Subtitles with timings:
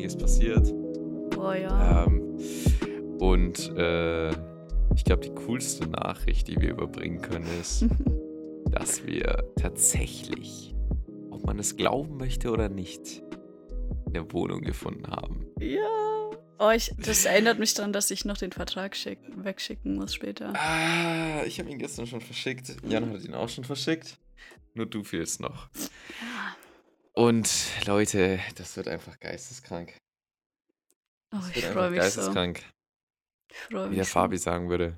[0.00, 0.72] einiges passiert.
[1.30, 2.06] Boah, ja.
[2.06, 2.38] Ähm,
[3.18, 4.30] und äh,
[4.94, 7.84] ich glaube, die coolste Nachricht, die wir überbringen können, ist,
[8.70, 10.74] dass wir tatsächlich,
[11.30, 13.22] ob man es glauben möchte oder nicht,
[14.06, 15.46] eine Wohnung gefunden haben.
[15.60, 15.78] ja.
[16.62, 20.52] Oh, ich, das erinnert mich daran, dass ich noch den Vertrag schick, wegschicken muss später.
[20.54, 22.76] Ah, ich habe ihn gestern schon verschickt.
[22.86, 24.18] Jan hat ihn auch schon verschickt.
[24.74, 25.70] Nur du fehlst noch.
[26.20, 26.54] Ja.
[27.20, 29.94] Und Leute, das wird einfach geisteskrank.
[31.34, 32.20] Oh, Das ich wird freue mich so.
[32.22, 32.64] geisteskrank,
[33.50, 34.12] Ich freue wie mich der so.
[34.12, 34.96] Fabi sagen würde.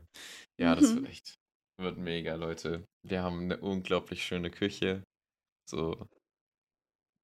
[0.57, 0.97] Ja, das Mhm.
[0.99, 1.35] wird echt,
[1.81, 2.87] wird mega, Leute.
[3.05, 5.03] Wir haben eine unglaublich schöne Küche.
[5.69, 6.07] So,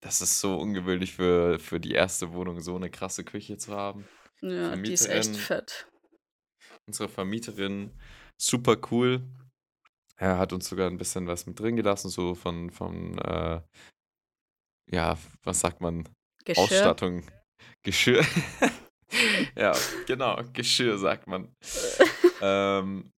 [0.02, 4.04] das ist so ungewöhnlich für, für die erste Wohnung, so eine krasse Küche zu haben.
[4.40, 5.86] Ja, die ist echt fett.
[6.88, 7.92] Unsere Vermieterin,
[8.36, 9.22] super cool.
[10.16, 13.62] Er hat uns sogar ein bisschen was mit drin gelassen, so von, von äh,
[14.90, 16.08] ja, was sagt man?
[16.44, 16.64] Geschirr.
[16.64, 17.24] Ausstattung,
[17.82, 18.24] Geschirr.
[19.56, 19.72] ja,
[20.06, 21.54] genau, Geschirr sagt man.
[22.40, 23.10] ähm,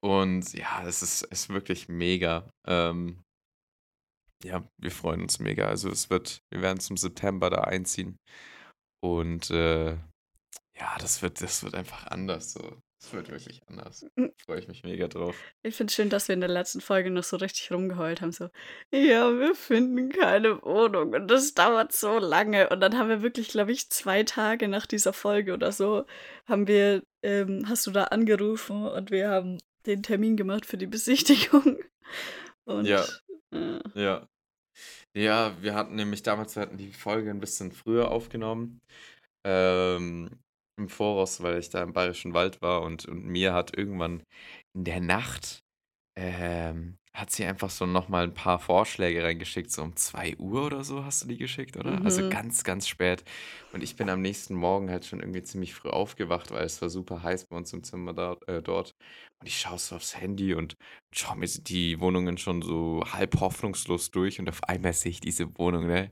[0.00, 2.48] und ja, es ist, ist wirklich mega.
[2.66, 3.22] Ähm,
[4.44, 5.66] ja, wir freuen uns mega.
[5.66, 8.16] Also es wird, wir werden zum September da einziehen.
[9.02, 9.92] Und äh,
[10.76, 12.52] ja, das wird, das wird einfach anders.
[12.52, 12.80] So.
[13.00, 14.04] Es wird wirklich anders.
[14.16, 14.32] Mhm.
[14.44, 15.36] Freue ich mich mega drauf.
[15.62, 18.32] Ich finde es schön, dass wir in der letzten Folge noch so richtig rumgeheult haben.
[18.32, 18.48] So,
[18.92, 22.68] ja, wir finden keine Wohnung und das dauert so lange.
[22.70, 26.06] Und dann haben wir wirklich, glaube ich, zwei Tage nach dieser Folge oder so,
[26.46, 30.86] haben wir, ähm, hast du da angerufen und wir haben den Termin gemacht für die
[30.86, 31.78] Besichtigung.
[32.64, 33.04] Und Ja.
[33.52, 34.28] äh, Ja.
[35.16, 38.80] Ja, wir hatten nämlich damals, wir hatten die Folge ein bisschen früher aufgenommen.
[39.44, 40.38] Ähm,
[40.78, 44.22] Im Voraus, weil ich da im Bayerischen Wald war und, und mir hat irgendwann
[44.74, 45.60] in der Nacht,
[46.16, 50.84] ähm, hat sie einfach so nochmal ein paar Vorschläge reingeschickt, so um 2 Uhr oder
[50.84, 52.04] so hast du die geschickt, oder?
[52.06, 52.28] Also Mhm.
[52.28, 53.24] ganz, ganz spät.
[53.72, 56.90] Und ich bin am nächsten Morgen halt schon irgendwie ziemlich früh aufgewacht, weil es war
[56.90, 58.92] super heiß bei uns im Zimmer da, äh, dort.
[59.40, 60.74] Und ich schaue so aufs Handy und
[61.14, 65.46] schaue mir die Wohnungen schon so halb hoffnungslos durch und auf einmal sehe ich diese
[65.58, 66.10] Wohnung, ne?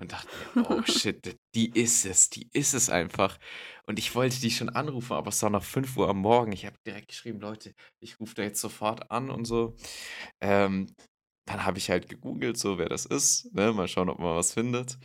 [0.00, 3.38] Und dachte mir, oh shit, die ist es, die ist es einfach.
[3.86, 6.52] Und ich wollte die schon anrufen, aber es war noch 5 Uhr am Morgen.
[6.52, 9.76] Ich habe direkt geschrieben, Leute, ich rufe da jetzt sofort an und so.
[10.40, 10.94] Ähm,
[11.46, 13.72] dann habe ich halt gegoogelt, so wer das ist, ne?
[13.72, 14.98] Mal schauen, ob man was findet.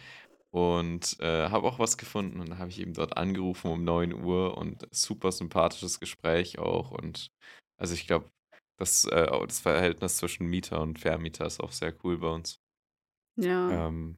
[0.52, 4.14] Und äh, habe auch was gefunden und dann habe ich eben dort angerufen um 9
[4.14, 6.90] Uhr und super sympathisches Gespräch auch.
[6.92, 7.30] Und
[7.78, 8.32] also ich glaube,
[8.80, 12.60] das, äh, das Verhältnis zwischen Mieter und Vermieter ist auch sehr cool bei uns.
[13.36, 13.88] ja.
[13.88, 14.18] Ähm,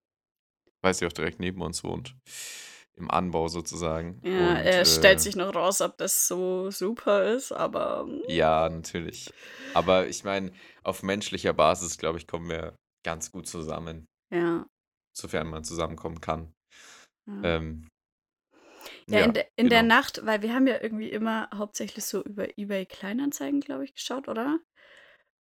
[0.82, 2.16] weil sie auch direkt neben uns wohnt.
[2.96, 4.20] Im Anbau sozusagen.
[4.24, 8.24] Ja, Und es stellt äh, sich noch raus, ob das so super ist, aber mm,
[8.28, 9.32] ja, natürlich.
[9.74, 10.52] Aber ich meine,
[10.84, 14.66] auf menschlicher Basis, glaube ich, kommen wir ganz gut zusammen, ja.
[15.18, 16.54] sofern man zusammenkommen kann.
[17.28, 17.44] ja.
[17.44, 17.88] Ähm,
[19.08, 19.96] Ja, ja, in, de, in der genau.
[19.96, 24.28] Nacht, weil wir haben ja irgendwie immer hauptsächlich so über eBay Kleinanzeigen, glaube ich, geschaut,
[24.28, 24.60] oder?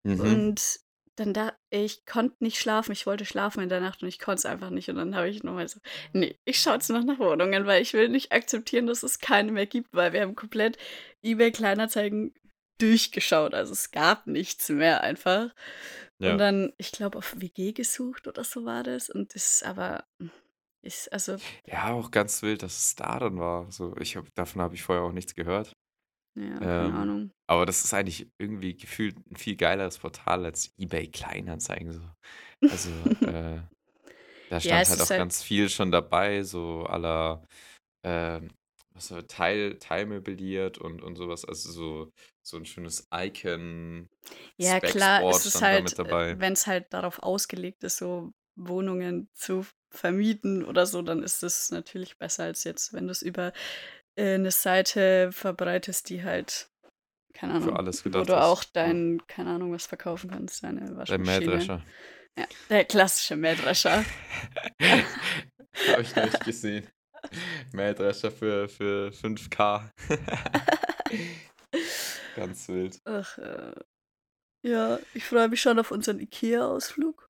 [0.05, 0.21] Mhm.
[0.21, 0.81] Und
[1.20, 4.38] dann da, ich konnte nicht schlafen, ich wollte schlafen in der Nacht und ich konnte
[4.38, 4.88] es einfach nicht.
[4.88, 5.78] Und dann habe ich nochmal so,
[6.14, 9.53] nee, ich schaue jetzt noch nach Wohnungen, weil ich will nicht akzeptieren, dass es keine
[9.53, 10.78] mehr gibt, weil wir haben komplett
[11.22, 12.34] eBay Kleinanzeigen
[12.80, 13.53] durchgeschaut.
[13.53, 15.50] Also es gab nichts mehr einfach.
[16.19, 16.36] Und Ja.
[16.38, 19.10] dann, ich glaube, auf WG gesucht oder so war das.
[19.10, 20.04] Und das ist aber,
[20.82, 21.36] ist, also,
[21.66, 23.70] Ja, auch ganz wild, dass es da dann war.
[23.70, 25.75] So, ich hab, davon habe ich vorher auch nichts gehört.
[26.34, 27.32] Ja, keine Ähm, Ahnung.
[27.46, 31.92] aber das ist eigentlich irgendwie gefühlt ein viel geileres Portal als eBay Kleinanzeigen.
[31.92, 32.02] So.
[32.68, 32.91] Also,
[33.22, 33.60] äh,
[34.50, 37.47] da Ja, stand es halt auch halt, ganz viel schon dabei, so aller
[38.04, 38.50] ähm,
[38.94, 41.44] was so Teil, teilmöbliert und, und sowas.
[41.47, 42.12] Also so,
[42.42, 44.09] so ein schönes Icon,
[44.56, 46.38] ja klar, es ist halt, dabei.
[46.41, 51.71] wenn es halt darauf ausgelegt ist, so Wohnungen zu vermieten oder so, dann ist es
[51.71, 53.53] natürlich besser als jetzt, wenn du es über äh,
[54.21, 56.71] eine Seite verbreitest, die halt,
[57.34, 60.81] keine Für Ahnung, alles wo gedacht du auch dein, keine Ahnung, was verkaufen kannst, deine
[60.81, 61.25] Der Waschmaschine.
[61.25, 61.83] Mähdrescher.
[62.39, 64.05] Ja, der klassische Mähdrescher.
[64.81, 66.89] Habe ich nicht gesehen.
[67.72, 69.91] Mähdrescher für, für 5K.
[72.37, 73.01] Ganz wild.
[73.05, 73.75] Ach, äh,
[74.63, 77.28] ja, ich freue mich schon auf unseren Ikea-Ausflug.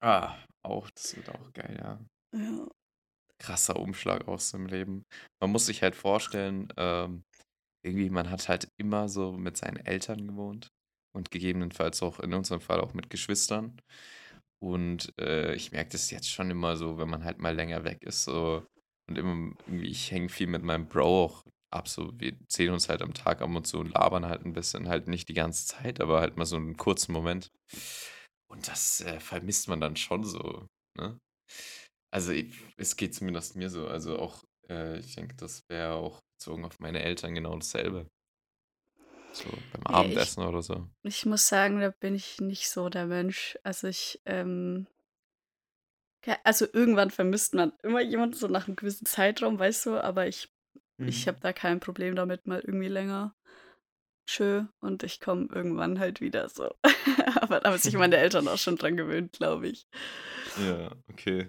[0.00, 1.98] Ah, auch, das wird auch geil, ja.
[2.38, 2.68] Ja.
[3.38, 5.04] Krasser Umschlag aus dem Leben.
[5.40, 7.24] Man muss sich halt vorstellen, ähm,
[7.84, 10.68] irgendwie, man hat halt immer so mit seinen Eltern gewohnt
[11.14, 13.80] und gegebenenfalls auch in unserem Fall auch mit Geschwistern.
[14.62, 18.02] Und äh, ich merke das jetzt schon immer so, wenn man halt mal länger weg
[18.02, 18.66] ist, so
[19.08, 21.88] und immer ich hänge viel mit meinem Bro auch ab.
[21.88, 24.88] So, wir sehen uns halt am Tag ab und zu und labern halt ein bisschen,
[24.88, 27.50] halt nicht die ganze Zeit, aber halt mal so einen kurzen Moment.
[28.48, 30.66] Und das äh, vermisst man dann schon so,
[30.98, 31.18] ne?
[32.16, 32.46] Also ich,
[32.78, 33.86] es geht zumindest mir so.
[33.88, 38.06] Also auch, äh, ich denke, das wäre auch bezogen auf meine Eltern genau dasselbe.
[39.34, 40.88] So beim Ja, ich, Abendessen oder so.
[41.02, 43.58] ich muss sagen, da bin ich nicht so der Mensch.
[43.64, 44.86] Also ich, ähm,
[46.42, 50.48] also irgendwann vermisst man immer jemanden so nach einem gewissen Zeitraum, weißt du, aber ich,
[51.06, 51.42] ich habe Mhm.
[51.42, 53.34] da kein Problem damit, mal irgendwie länger.
[54.26, 56.74] Tschö, und ich komme irgendwann halt wieder so.
[57.42, 59.86] Aber da haben sich meine Eltern auch schon dran gewöhnt, glaube ich.
[60.56, 61.48] Ja, okay.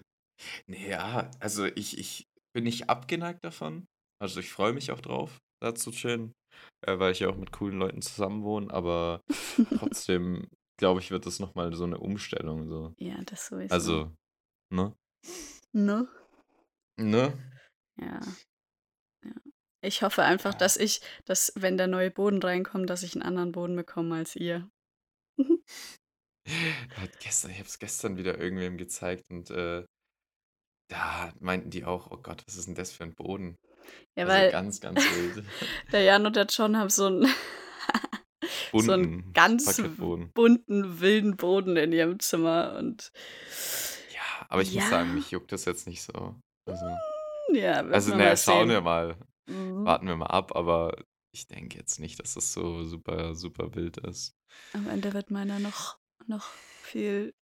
[0.68, 3.86] Ja, also ich, ich bin nicht abgeneigt davon.
[4.22, 6.34] Also ich freue mich auch drauf, da zu chillen,
[6.86, 9.22] äh, weil ich ja auch mit coolen Leuten zusammen wohne, aber
[9.78, 10.48] trotzdem,
[10.80, 12.68] glaube ich, wird das nochmal so eine Umstellung.
[12.68, 12.94] So.
[12.98, 13.74] Ja, das sowieso.
[13.74, 14.12] Also,
[14.74, 14.96] ne?
[15.74, 16.08] Ne?
[17.00, 17.34] Ne?
[18.00, 18.22] Ja,
[19.24, 19.34] ja.
[19.84, 20.58] Ich hoffe einfach, Ja.
[20.58, 24.36] dass ich, dass wenn der neue Boden reinkommt, dass ich einen anderen Boden bekomme als
[24.36, 24.70] ihr.
[27.20, 29.86] Gestern, ich habe es gestern wieder irgendwem gezeigt und äh,
[30.88, 33.58] da meinten die auch, oh Gott, was ist denn das für ein Boden?
[34.16, 35.46] Ja, Also weil ganz, ganz wild.
[35.92, 37.26] der Jan und der John haben so einen,
[38.74, 39.82] so einen Bunten ganz
[40.34, 42.76] bunten, wilden Boden in ihrem Zimmer.
[42.78, 43.12] Und
[44.14, 46.36] Ja, aber ich muss sagen, ja, mich juckt das jetzt nicht so.
[46.66, 46.86] Also,
[47.50, 49.18] ja, werden also naja, schauen wir mal.
[49.48, 49.86] Mhm.
[49.86, 50.94] Warten wir mal ab, aber
[51.32, 54.36] ich denke jetzt nicht, dass das so super, super wild ist.
[54.74, 56.44] Am Ende wird meiner noch, noch
[56.82, 57.34] viel,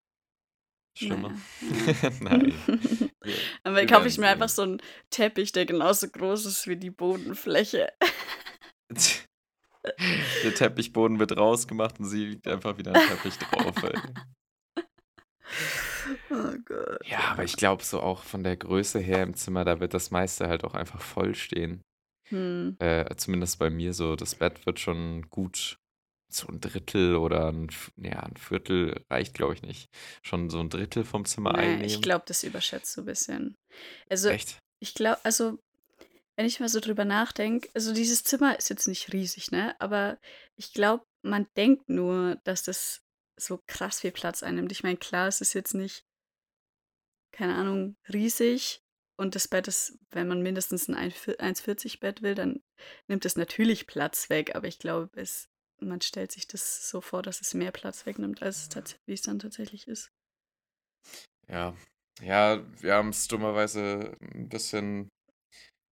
[0.97, 1.31] Schlimmer.
[2.21, 2.53] Nein.
[3.21, 6.91] Wir, Dann kaufe ich mir einfach so einen Teppich, der genauso groß ist wie die
[6.91, 7.91] Bodenfläche.
[10.43, 13.75] Der Teppichboden wird rausgemacht und sie liegt einfach wieder ein Teppich drauf.
[13.83, 13.99] Ey.
[16.31, 19.79] Oh Gott, Ja, aber ich glaube so auch von der Größe her im Zimmer, da
[19.79, 21.83] wird das meiste halt auch einfach voll stehen.
[22.29, 22.77] Hm.
[22.79, 24.15] Äh, zumindest bei mir so.
[24.15, 25.77] Das Bett wird schon gut
[26.27, 29.89] so ein Drittel oder ein, ja, ein Viertel reicht, glaube ich, nicht.
[30.23, 32.01] Schon so ein Drittel vom Zimmer ich einnehmen.
[32.01, 33.55] glaube, das überschätzt du ein bisschen.
[34.09, 34.59] Also, Echt?
[34.79, 35.59] ich glaube, also,
[36.35, 39.75] wenn ich mal so drüber nachdenke, also dieses Zimmer ist jetzt nicht riesig, ne?
[39.79, 40.19] Aber
[40.57, 43.01] ich glaube, man denkt nur, dass das
[43.37, 44.71] so krass viel Platz einnimmt.
[44.71, 46.05] Ich meine, klar, es ist jetzt nicht,
[47.31, 48.81] keine Ahnung, riesig.
[49.17, 52.61] Und das Bett ist, wenn man mindestens ein 1,40 Bett will, dann
[53.07, 54.55] nimmt es natürlich Platz weg.
[54.55, 55.47] Aber ich glaube, es,
[55.79, 59.13] man stellt sich das so vor, dass es mehr Platz wegnimmt, als es, tats- wie
[59.13, 60.09] es dann tatsächlich ist.
[61.47, 61.75] Ja.
[62.21, 65.09] Ja, wir haben es dummerweise ein bisschen.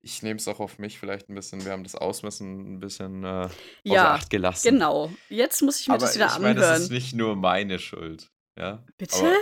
[0.05, 1.63] Ich nehme es auch auf mich vielleicht ein bisschen.
[1.65, 3.53] Wir haben das Ausmessen ein bisschen äh, außer
[3.83, 4.69] Ja, Acht gelassen.
[4.71, 5.11] genau.
[5.29, 6.93] Jetzt muss ich mir das Aber wieder ich meine, es ist anhören.
[6.93, 8.27] nicht nur meine Schuld.
[8.57, 8.85] Ja.
[8.97, 9.15] Bitte?
[9.17, 9.35] Aber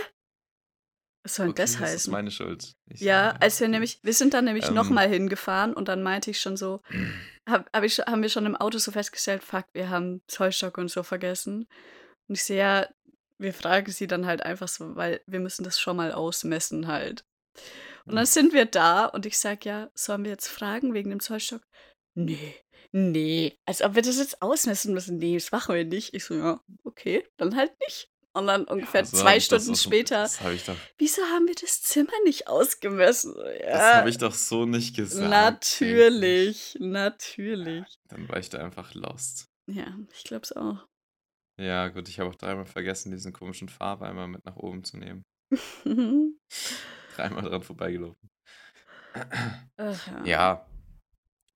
[1.24, 2.12] Was soll denn okay, das das ist heißen?
[2.12, 2.74] meine Schuld.
[2.90, 6.30] Ich, Ja, als wir nämlich, wir sind dann nämlich Ähm, nochmal hingefahren und dann meinte
[6.30, 6.80] ich schon so,
[7.48, 10.90] hab, hab ich, haben wir schon im Auto so festgestellt, fuck, wir haben Zollstock und
[10.90, 11.68] so vergessen.
[12.28, 12.88] Und ich sehe ja,
[13.38, 17.24] wir fragen sie dann halt einfach so, weil wir müssen das schon mal ausmessen halt.
[18.04, 21.20] Und dann sind wir da und ich sag ja, sollen wir jetzt fragen wegen dem
[21.20, 21.62] Zollstock?
[22.14, 22.54] Nee,
[22.90, 25.18] nee, als ob wir das jetzt ausmessen müssen.
[25.18, 26.14] Nee, das machen wir nicht.
[26.14, 28.11] Ich so, ja, okay, dann halt nicht.
[28.34, 29.76] Und dann ungefähr ja, so zwei das Stunden auch.
[29.76, 30.76] später, Das habe ich doch.
[30.98, 33.34] wieso haben wir das Zimmer nicht ausgemessen?
[33.34, 37.84] So, Das Ja, habe ich doch so nicht gesagt, natürlich, natürlich.
[38.08, 39.48] Dann war ich da einfach lost.
[39.70, 40.86] Ja, ich glaub's auch.
[41.60, 45.22] Ja, gut, ich habe auch dreimal vergessen, diesen komischen Farbeimer mit nach oben zu nehmen.
[47.14, 48.30] Dreimal dran vorbeigelaufen.
[49.76, 50.24] Ach ja.
[50.24, 50.66] Ja,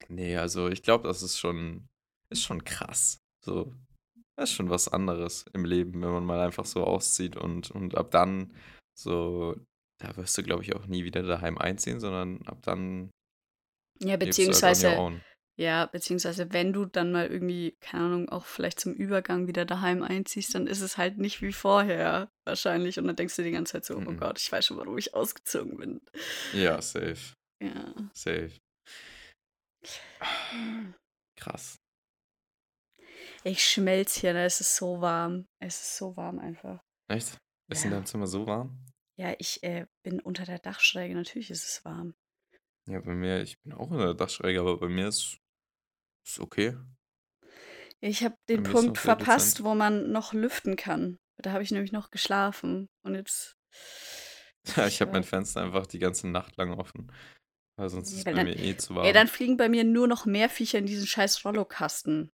[0.09, 1.89] nee, also ich glaube, das ist schon,
[2.31, 3.19] ist schon krass.
[3.43, 3.73] So,
[4.37, 7.97] das ist schon was anderes im Leben, wenn man mal einfach so auszieht und, und
[7.97, 8.53] ab dann
[8.99, 9.57] so,
[9.99, 13.11] da wirst du, glaube ich, auch nie wieder daheim einziehen, sondern ab dann
[14.01, 15.11] Ja, beziehungsweise,
[15.57, 20.03] ja, beziehungsweise, wenn du dann mal irgendwie, keine Ahnung, auch vielleicht zum Übergang wieder daheim
[20.03, 22.99] einziehst, dann ist es halt nicht wie vorher wahrscheinlich.
[22.99, 24.19] Und dann denkst du die ganze Zeit so, oh Mhm.
[24.19, 26.01] Gott, ich weiß schon, warum ich ausgezogen bin.
[26.53, 27.95] Ja, safe, Ja.
[28.15, 28.53] safe.
[31.37, 31.77] Krass.
[33.47, 34.45] Ich schmelz hier, ne?
[34.45, 35.47] Es ist so warm.
[35.61, 36.81] Es ist so warm einfach.
[37.09, 37.39] Echt?
[37.71, 37.97] Ist in Ja.
[37.99, 38.85] deinem Zimmer so warm?
[39.17, 41.15] Ja, ich äh, bin unter der Dachschräge.
[41.15, 42.15] Natürlich ist es warm.
[42.89, 45.39] Ja, bei mir, ich bin auch in der Dachschräge, aber bei mir ist,
[46.27, 46.77] ist okay.
[48.01, 51.19] Ich habe den ist Punkt verpasst, wo man noch lüften kann.
[51.39, 52.89] Da habe ich nämlich noch geschlafen.
[53.05, 53.57] Und jetzt.
[54.77, 55.29] Ja, ich habe mein war.
[55.29, 57.13] Fenster einfach die ganze Nacht lang offen,
[57.79, 58.47] weil sonst ist Nee, es bei dann.
[58.47, 59.15] mir eh zu warm.
[59.15, 62.33] dann fliegen bei mir nur noch mehr Viecher in diesen scheiß Rollokasten.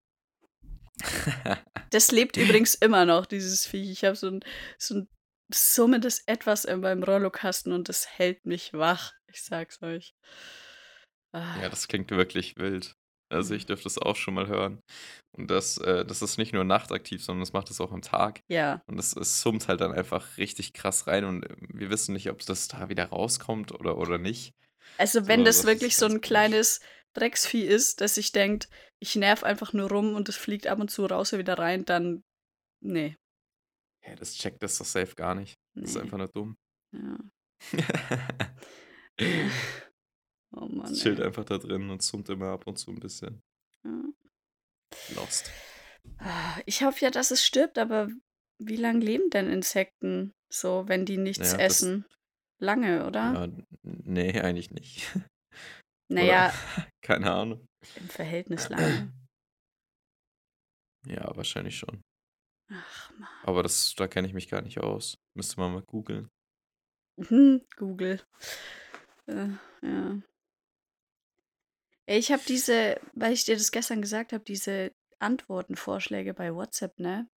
[1.90, 3.90] Das lebt übrigens immer noch, dieses Viech.
[3.90, 4.40] Ich habe so ein,
[4.78, 5.08] so ein
[5.52, 9.12] summendes Etwas in meinem Rollokasten und das hält mich wach.
[9.26, 10.14] Ich sag's euch.
[11.54, 12.94] Ja, Ah, das klingt wirklich wild.
[13.30, 14.80] Also, ich dürfte es auch schon mal hören.
[15.36, 18.40] Und das äh, das ist nicht nur nachtaktiv, sondern das macht es auch am Tag.
[18.48, 18.82] Ja.
[18.86, 22.30] Und es es summt halt dann einfach richtig krass rein und, äh, wir wissen nicht,
[22.30, 24.52] ob das da wieder rauskommt oder oder nicht.
[24.98, 26.20] Also, wenn So, das das wirklich so ganz 'n komisch.
[26.20, 26.80] kleines
[27.14, 28.68] Drecksvieh ist, das sich denkt:
[29.02, 31.84] „Ich nerv einfach nur rum und es fliegt ab und zu raus und wieder rein“,
[31.84, 32.22] dann
[32.80, 33.16] ne.
[34.04, 35.56] Hä, das checkt das doch safe gar nicht.
[35.74, 36.56] Das ist einfach nur dumm.
[36.92, 37.18] Ja.
[40.54, 41.24] Oh Mann, Es chillt ey.
[41.26, 43.40] einfach da drin und summt immer ab und zu 'n bisschen.
[43.84, 44.02] Ja.
[45.16, 45.50] Lost.
[46.66, 48.08] Ich hoffe ja, dass es stirbt, aber
[48.58, 52.04] wie lang leben denn Insekten so, wenn die nichts ja, essen?
[52.58, 53.32] Lange, oder?
[53.32, 55.10] Ja, n ne, eigentlich nicht.
[56.08, 56.52] Na Oder ja
[57.02, 57.66] keine Ahnung.
[57.96, 59.12] Im Verhältnis lange.
[61.06, 62.02] Ja, wahrscheinlich schon.
[62.70, 63.28] Ach Mann.
[63.44, 65.16] Aber das da kenne ich mich gar nicht aus.
[65.34, 66.28] Müsste man mal googeln.
[67.18, 68.20] Mhm, Google.
[69.28, 69.48] Äh,
[69.82, 70.22] ja.
[72.08, 77.28] Ich habe diese weil ich dir das gestern gesagt habe, diese Antworten-Vorschläge bei WhatsApp, ne?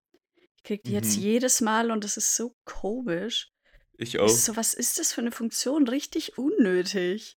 [0.58, 1.24] Ich kriege die jetzt Mhm.
[1.24, 3.50] jedes Mal und das ist so komisch.
[3.98, 4.30] Ich auch.
[4.30, 7.38] so: „Was ist das für 'ne Funktion?“ Richtig unnötig.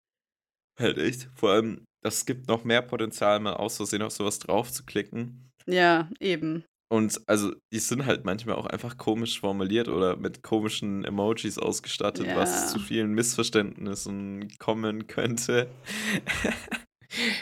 [0.78, 1.28] Halt echt.
[1.34, 5.50] Vor allem, das gibt noch mehr Potenzial, mal aus Versehen auf so was draufzuklicken.
[5.66, 6.64] Ja, eben.
[6.90, 12.26] Und also, die sind halt manchmal auch einfach komisch formuliert oder mit komischen Emojis ausgestattet,
[12.34, 12.84] was zu Ja.
[12.84, 15.68] vielen Missverständnissen kommen könnte.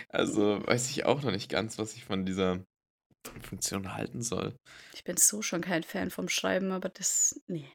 [0.09, 2.65] Also, weiß ich auch noch nicht ganz, was ich von dieser
[3.43, 4.55] Funktion halten soll.
[4.95, 7.69] Ich bin so schon kein Fan vom Schreiben, aber das ne.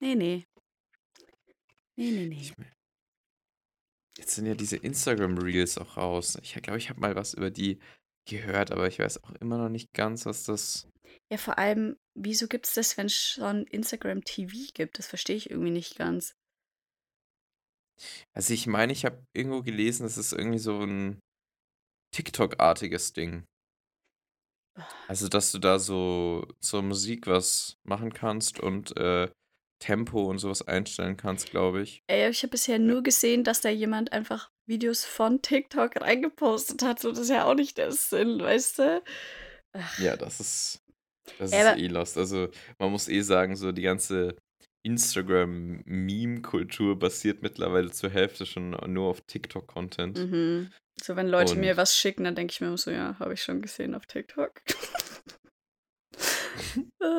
[0.00, 0.44] Ne, ne.
[1.96, 2.34] Ne, ne, ne.
[2.40, 2.54] Ich
[4.18, 6.38] Jetzt sind ja diese Instagram Reels auch raus.
[6.42, 7.78] Ich glaube, ich habe mal was über die
[8.28, 10.88] gehört, aber ich weiß auch immer noch nicht ganz, was das
[11.30, 14.98] Ja, vor allem, wieso gibt's das, wenn's schon Instagram TV gibt?
[14.98, 16.34] Das verstehe ich irgendwie nicht ganz.
[18.34, 21.20] Also, ich meine, ich habe irgendwo gelesen, das ist irgendwie so 'n
[22.14, 23.44] TikTok-artiges Ding.
[25.08, 29.30] Also, dass du da so zur Musik was machen kannst und, äh,
[29.78, 32.02] Tempo und so was einstellen kannst, glaube ich.
[32.06, 37.00] Ey, ich habe bisher nur gesehen, dass da jemand einfach Videos von TikTok reingepostet hat,
[37.00, 39.02] so das ist ja auch nicht der Sinn, weißt du?
[39.72, 39.98] Ach.
[39.98, 40.80] Ja, das ist
[41.38, 42.18] das Ey, ist eh lost.
[42.18, 44.36] Also, man muss eh sagen, so die ganze
[44.84, 50.18] Instagram-Meme-Kultur basiert mittlerweile zur Hälfte schon nur auf TikTok-Content.
[50.18, 50.70] Mhm.
[51.02, 53.34] So, wenn Leute mir Und was schicken, dann denke ich mir immer so: „Ja, habe
[53.34, 54.60] ich schon gesehen auf TikTok.“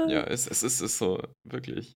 [0.07, 1.95] Ja, es es ist ist so, wirklich.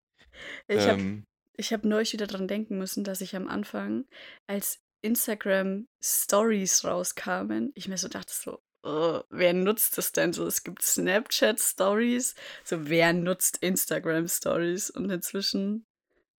[0.67, 1.25] Ich habe Ähm
[1.72, 4.05] habe neulich wieder dran denken müssen, dass ich am Anfang,
[4.48, 10.46] als Instagram Stories rauskamen, ich mir so dachte so: „Oh, wer nutzt das denn so?“
[10.46, 14.89] Es gibt Snapchat Stories, so wer nutzt Instagram Stories?
[14.89, 15.86] Und inzwischen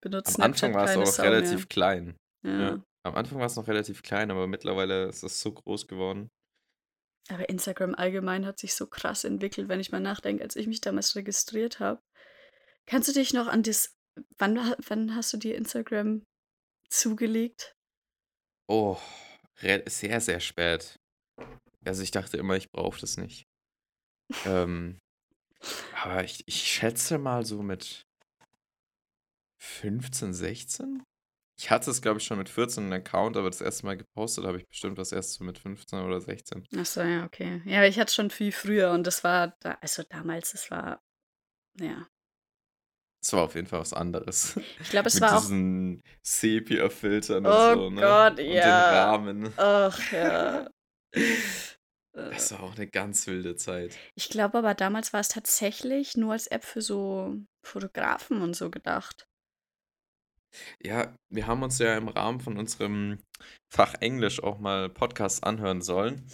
[0.01, 1.31] benutzt Am Anfang war es auch noch Sau mehr.
[1.31, 2.17] relativ klein.
[2.43, 2.61] Ja.
[2.61, 2.85] Ja.
[3.03, 6.29] Am Anfang war es noch relativ klein, aber mittlerweile ist es so groß geworden.
[7.29, 10.81] Aber Instagram allgemein hat sich so krass entwickelt, wenn ich mal nachdenke, als ich mich
[10.81, 12.03] damals registriert habe.
[12.87, 13.97] Kannst du dich noch an das
[14.39, 14.57] wann
[14.87, 16.25] wann hast du dir Instagram
[16.91, 17.77] zugelegt?
[18.69, 18.99] Oh,
[19.57, 20.97] sehr, sehr spät.
[21.85, 23.47] Also, ich dachte immer, ich brauche das nicht.
[24.45, 24.99] Ähm,
[25.93, 28.03] aber ich ich schätze mal so mit
[29.59, 31.03] 15, 16?
[31.57, 34.45] Ich hatte es, glaube ich, schon mit 14 'n Account, aber das erste Mal gepostet
[34.45, 36.67] habe ich bestimmt das erst so mit 15 oder 16.
[36.77, 37.63] Ach so, ja, okay.
[37.65, 40.71] Ja, aber ich hatte es schon viel früher und das war da also, damals, das
[40.71, 41.03] war
[41.81, 42.10] ja.
[43.23, 44.59] Es war auf jeden Fall was anderes.
[44.79, 48.01] Ich glaube, es Mit war auch diesen Sepia-Filtern und Oh so, ne?
[48.01, 49.13] Gott, Und den ja.
[49.13, 49.53] Rahmen.
[49.57, 50.71] Ach ja.
[52.13, 54.01] Das war auch 'ne ganz wilde Zeit.
[54.15, 57.37] Ich glaube aber, damals war es tatsächlich nur als App für so
[57.67, 59.27] Fotografen und so gedacht.
[60.83, 63.19] Ja, wir haben uns ja im Rahmen von unserem
[63.73, 66.27] Fach Englisch auch mal Podcasts anhören sollen.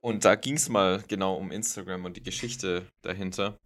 [0.00, 3.58] Und da ging's mal genau um Instagram und die Geschichte dahinter.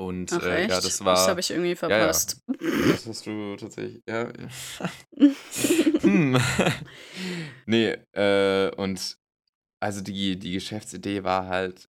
[0.00, 2.06] Und, Ach äh, ja, das Das war habe ich irgendwie ja, ja.
[2.06, 2.42] verpasst.
[2.86, 4.32] Das hast du tatsächlich ja.
[6.02, 6.36] Hm.
[7.66, 9.18] Ne, äh, und
[9.80, 11.88] also die die Geschäftsidee war halt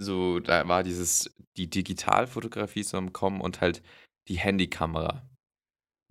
[0.00, 3.82] so da war dieses die Digitalfotografie so am Kommen und halt
[4.28, 5.28] die Handykamera,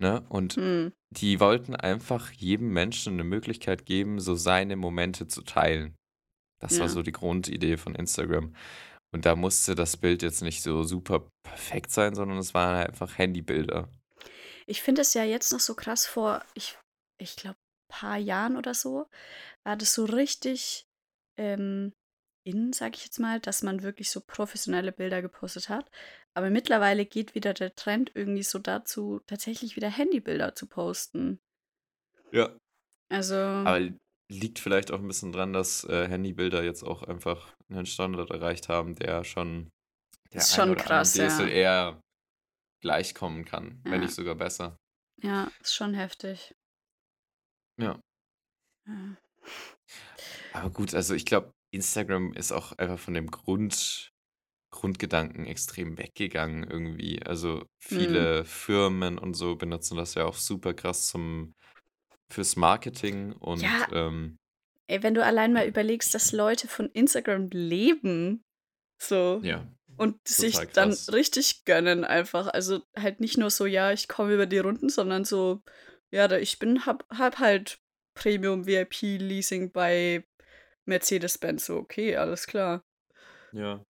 [0.00, 0.24] ne?
[0.30, 0.92] Und Mhm.
[1.10, 5.96] die wollten einfach jedem Menschen 'ne Möglichkeit geben, so seine Momente zu teilen.
[6.60, 6.90] Das war Ja.
[6.90, 8.54] so die Grundidee von Instagram.
[9.12, 12.88] Und da musste das Bild jetzt nicht so super perfekt sein, sondern es waren halt
[12.88, 13.88] einfach Handybilder.
[14.66, 16.78] Ich finde es ja jetzt noch so krass vor ich
[17.18, 17.56] ich glaube,
[17.88, 19.06] paar Jahren oder so,
[19.64, 20.86] war das so richtig,
[21.38, 21.92] ähm,
[22.44, 25.90] in, sage ich jetzt mal, dass man wirklich so professionelle Bilder gepostet hat.
[26.34, 31.38] Aber mittlerweile geht wieder der Trend irgendwie so dazu, tatsächlich wieder Handybilder zu posten.
[32.32, 32.56] Ja.
[33.10, 33.90] Also Aber
[34.32, 38.68] liegt vielleicht auch ein bisschen dran, dass, äh, Handybilder jetzt auch einfach einen Standard erreicht
[38.68, 39.70] haben, der schon
[40.32, 41.26] der Ist ein schon krass, ja.
[41.28, 42.00] DSLR
[42.82, 43.98] gleichkommen kann, wenn Ja.
[44.00, 44.76] nicht sogar besser.
[45.22, 46.52] Ja, ist schon heftig.
[47.78, 48.00] Ja.
[48.86, 49.16] Ja.
[50.52, 54.10] Aber gut, also ich glaube, Instagram ist auch einfach von dem Grund
[54.74, 57.22] Grundgedanken extrem weggegangen irgendwie.
[57.22, 57.66] Also Mhm.
[57.80, 61.52] viele Firmen und so benutzen das ja auch super krass zum
[62.32, 63.86] fürs Marketing und, Ja.
[63.92, 64.36] ähm
[64.88, 68.42] Ey, wenn du allein mal überlegst, dass Leute von Instagram leben,
[69.00, 71.12] so Ja, und sich total dann krass.
[71.12, 72.48] richtig gönnen einfach.
[72.48, 75.62] Also halt nicht nur so, ja, ich komme über die Runden, sondern so,
[76.10, 77.78] ja, da ich bin habe habe halt
[78.14, 80.24] Premium VIP Leasing bei
[80.84, 82.84] Mercedes-Benz, so okay, alles klar.
[83.52, 83.84] Ja.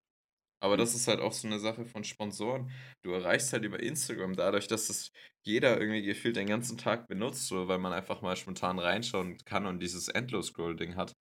[0.62, 2.70] Aber das ist halt auch so 'ne Sache von Sponsoren.
[3.02, 5.10] Du erreichst halt über Instagram dadurch, dass es
[5.44, 9.66] jeder irgendwie gefühlt den ganzen Tag benutzt, so, weil man einfach mal spontan reinschauen kann
[9.66, 11.14] und dieses Endlos-Scroll-Ding hat.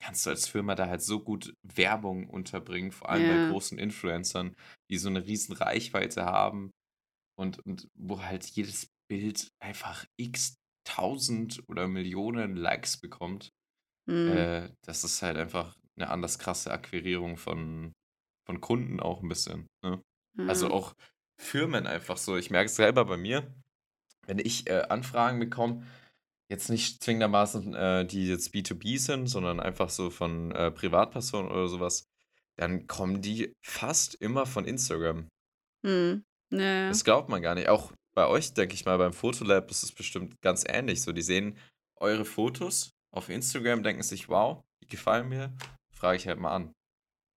[0.00, 3.50] Kannst du als Firma da halt so gut Werbung unterbringen, vor allem bei Ja.
[3.50, 4.54] großen Influencern,
[4.90, 6.70] die so 'ne riesen Reichweite haben
[7.38, 13.50] und und wo halt jedes Bild einfach X Tausend oder Millionen Likes bekommt.
[14.08, 14.46] Mhm.
[14.46, 17.92] Äh, das ist halt einfach 'ne anders krasse Akquirierung von
[18.46, 20.02] von Kunden auch 'n bisschen, ne?
[20.48, 20.72] Also Ja.
[20.72, 20.94] auch
[21.40, 22.36] Firmen einfach so.
[22.36, 23.52] Ich merke es selber bei mir,
[24.26, 25.86] wenn ich, äh, Anfragen bekomme,
[26.50, 31.68] jetzt nicht zwingendermaßen, äh, die jetzt B2B sind, sondern einfach so von, äh, Privatpersonen oder
[31.68, 32.06] so was,
[32.56, 35.28] dann kommen die fast immer von Instagram.
[35.84, 36.24] Mhm.
[36.52, 36.88] Ja, ja.
[36.90, 37.68] Das glaubt man gar nicht.
[37.68, 41.12] Auch bei euch, denke ich mal, beim Fotolab ist es bestimmt ganz ähnlich so.
[41.12, 41.58] Die sehen
[41.96, 45.54] eure Fotos auf Instagram, denken sich: „Wow, die gefallen mir,
[45.92, 46.72] frage ich halt mal an.“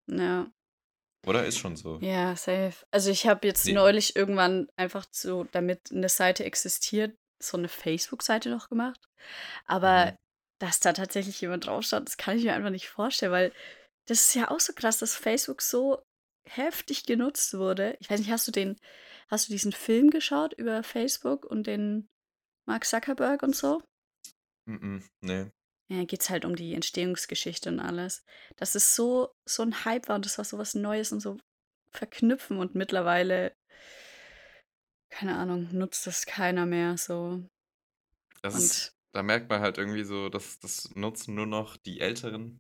[0.08, 0.52] Ja.
[1.25, 1.45] Oder?
[1.45, 2.01] Ist schon so.
[2.01, 2.86] Ja, safe.
[2.91, 3.71] Also, ich habe jetzt Ne.
[3.71, 9.01] neulich irgendwann einfach so, damit 'ne Seite existiert, so 'ne Facebook-Seite noch gemacht.
[9.65, 10.17] Aber Mhm.
[10.60, 13.53] dass da tatsächlich jemand drauf schaut, das kann ich mir einfach nicht vorstellen, weil
[14.08, 16.01] das ist ja auch so krass, dass Facebook so
[16.49, 17.97] heftig genutzt wurde.
[18.01, 18.77] Ich weiß nicht, hast du den
[19.29, 22.08] hast du diesen Film geschaut über Facebook und den
[22.67, 23.82] Mark Zuckerberg und so?
[24.67, 24.99] Mm,
[25.89, 25.97] ne.
[25.99, 28.23] Ja, geht's halt um die Entstehungsgeschichte und alles.
[28.58, 31.38] Dass es so so 'n Hype war und das war so was Neues und so
[31.91, 33.54] verknüpfen und mittlerweile
[35.12, 37.43] keine Ahnung, nutzt das keiner mehr so.
[38.43, 41.99] Das ist Und da merkt man halt irgendwie so, dass das nutzen nur noch die
[41.99, 42.60] älteren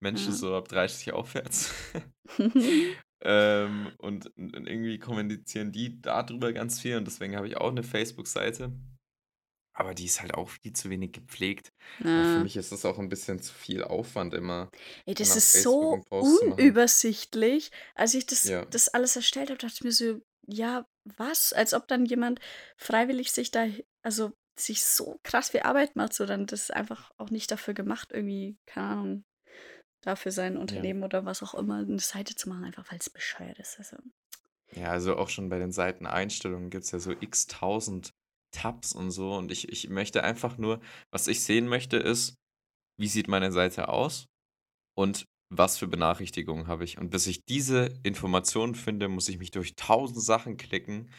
[0.00, 0.34] Menschen Ja.
[0.34, 1.72] so ab 30 aufwärts.
[3.22, 7.72] Ähm, und und irgendwie kommunizieren die da drüber ganz viel und deswegen habe ich auch
[7.72, 8.72] 'ne Facebook-Seite.
[9.78, 11.72] Aber die ist halt auch viel zu wenig gepflegt.
[12.12, 12.40] Weil für Ja.
[12.40, 14.72] mich ist das auch 'n bisschen zu viel Aufwand immer,
[15.06, 17.70] Ey, das ist Facebook so unübersichtlich.
[17.94, 18.68] Als ich das Ja.
[18.70, 22.40] das alles erstellt habe, dachte ich mir so: „Ja, was?“ Als ob dann jemand
[22.76, 23.66] freiwillig sich da
[24.02, 27.72] also, sich so krass viel Arbeit macht, so dann das ist einfach auch nicht dafür
[27.74, 29.24] gemacht, irgendwie, keine Ahnung,
[30.02, 30.88] da für sein Ja.
[30.88, 33.96] Unternehmen oder was auch immer 'ne Seite zu machen, einfach weil's bescheuert ist, also.
[34.72, 38.12] Ja, also auch schon bei den Seiteneinstellungen gibt's ja so X Tausend
[38.52, 40.80] Tabs und so und ich ich möchte einfach nur
[41.12, 42.34] was ich sehen möchte, ist:
[42.98, 44.26] Wie sieht meine Seite aus
[44.96, 46.98] und was für Benachrichtigungen habe ich?
[46.98, 51.10] Und bis ich diese Informationen finde, muss ich mich durch tausend Sachen klicken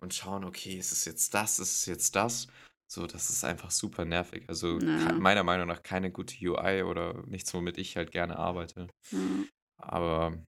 [0.00, 1.58] und schauen: „Okay, ist es jetzt das?
[1.60, 2.48] Ist es jetzt das?“
[2.90, 4.44] So, das ist einfach super nervig.
[4.48, 5.18] Also, kei Ja.
[5.18, 8.88] meiner Meinung nach keine gute UI oder nichts, womit ich halt gerne arbeite.
[9.12, 9.48] Ja.
[9.78, 10.44] Aber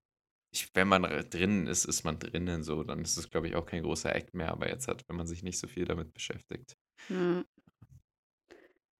[0.53, 3.57] ich wenn man r drin ist, ist man drinnen so, dann ist es, glaube ich,
[3.57, 6.13] auch kein großer Act mehr, aber jetzt halt, wenn man sich nicht so viel damit
[6.15, 6.77] beschäftigt.
[7.09, 7.45] Ja.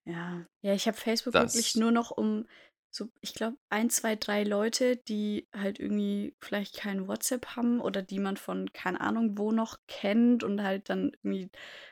[0.07, 0.45] Ja.
[0.63, 2.47] Ja, ich habe Facebook wirklich Das nur noch um
[2.93, 8.03] so, ich glaube, 1, 2, 3 Leute, die halt irgendwie vielleicht kein WhatsApp haben oder
[8.03, 11.51] die man von keine Ahnung wo noch kennt und halt dann irgendwie,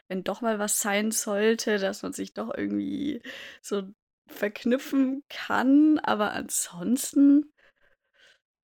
[0.09, 3.23] wenn doch mal was sein sollte, dass man sich doch irgendwie
[3.63, 3.83] so
[4.27, 7.53] verknüpfen kann, aber ansonsten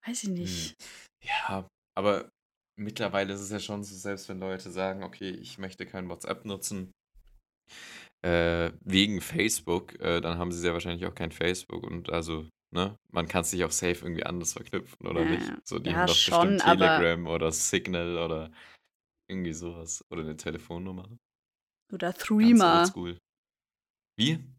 [0.06, 0.76] weiß ich Hm, nicht.
[1.22, 2.30] ja, aber
[2.76, 6.44] mittlerweile ist es ja schon so, selbst wenn Leute sagen: „Okay, ich möchte kein WhatsApp
[6.44, 6.92] nutzen“
[8.24, 12.96] äh, wegen Facebook, äh, dann haben sie sehr wahrscheinlich auch kein Facebook und also, ne,
[13.12, 15.52] man kann's sich auch safe irgendwie anders verknüpfen oder nicht?
[15.52, 18.50] Ja, So, die haben ja doch schon, bestimmt Telegram oder Signal oder
[19.28, 21.08] irgendwie so was oder 'ne Telefonnummer.
[21.90, 22.94] Oder Ganz Threema.
[24.18, 24.53] Wie?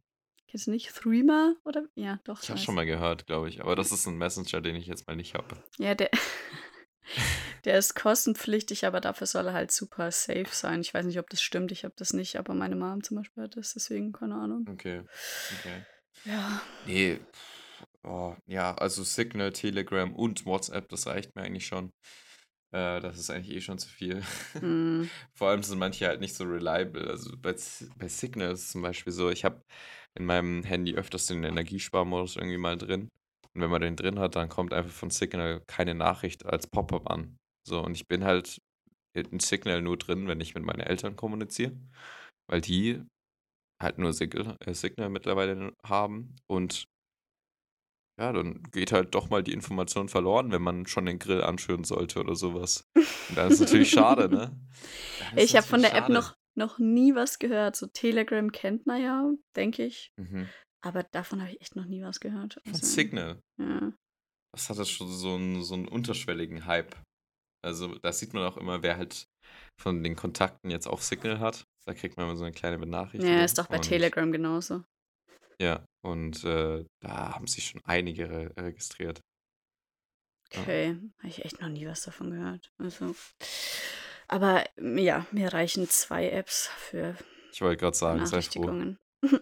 [0.56, 3.92] Du nicht Threema oder ja, doch, Ich habe schon mal gehört, glaube ich, aber das
[3.92, 5.62] ist 'n Messenger, den ich jetzt mal nicht habe.
[5.78, 6.10] Ja, der
[7.66, 10.80] der ist kostenpflichtig, aber dafür soll er halt super safe sein.
[10.80, 13.44] Ich weiß nicht, ob das stimmt, ich habe das nicht, aber meine Mom zum Beispiel
[13.44, 14.66] hat das, deswegen keine Ahnung.
[14.72, 15.02] Okay,
[15.60, 15.86] okay.
[16.24, 16.62] Ja.
[16.88, 17.20] Ne,
[18.04, 21.92] oh, ja, also Signal, Telegram und WhatsApp, das reicht mir eigentlich schon.
[22.72, 24.24] Äh, das ist eigentlich eh schon zu viel.
[24.62, 25.10] Mhm.
[25.34, 27.08] Vor allem sind manche halt nicht so reliable.
[27.10, 27.56] Also bei,
[27.98, 29.62] bei Signal ist es zum Beispiel so, ich habe
[30.18, 33.10] in meinem Handy öfters den Energiesparmodus irgendwie mal drin.
[33.54, 37.10] Und wenn man den drin hat, dann kommt einfach von Signal keine Nachricht als Pop-up
[37.10, 37.38] an.
[37.68, 38.62] So, und ich bin halt
[39.14, 41.72] in Signal nur drin, wenn ich mit meinen Eltern kommuniziere,
[42.48, 43.02] weil die
[43.82, 46.36] halt nur Signal, äh, Signal mittlerweile haben.
[46.48, 46.86] Und
[48.20, 51.84] ja, dann geht halt doch mal die Information verloren, wenn man schon den Grill anschüren
[51.84, 52.88] sollte oder sowas.
[52.96, 54.58] Und dann ist natürlich schade, ne?
[55.36, 56.14] Ich habe von der App schade.
[56.14, 57.76] noch, noch nie was gehört.
[57.76, 60.12] So Telegram kennt man ja, denke ich.
[60.18, 60.48] Mhm.
[60.84, 62.56] Aber davon habe ich echt noch nie was gehört.
[62.64, 63.42] Von Also, Signal.
[63.60, 63.92] ja.
[64.54, 66.96] Das hat das schon so einen, so einen unterschwelligen Hype.
[67.64, 69.28] Also da sieht man auch immer, wer halt
[69.82, 71.66] von den Kontakten jetzt auch Signal hat.
[71.86, 73.36] Da kriegt man immer so eine kleine Benachrichtigung.
[73.36, 74.84] ja, ist doch bei und, Telegram genauso.
[75.62, 79.22] Ja, und äh, da haben sich schon einige re registriert.
[80.54, 80.62] Ja.
[80.62, 80.88] Okay,
[81.18, 82.72] habe ich echt noch nie was davon gehört.
[82.78, 83.16] Also,
[84.28, 87.16] aber mm, ja, mir reichen zwei Apps für
[87.52, 88.96] Ich wollte gerade sagen, sei froh.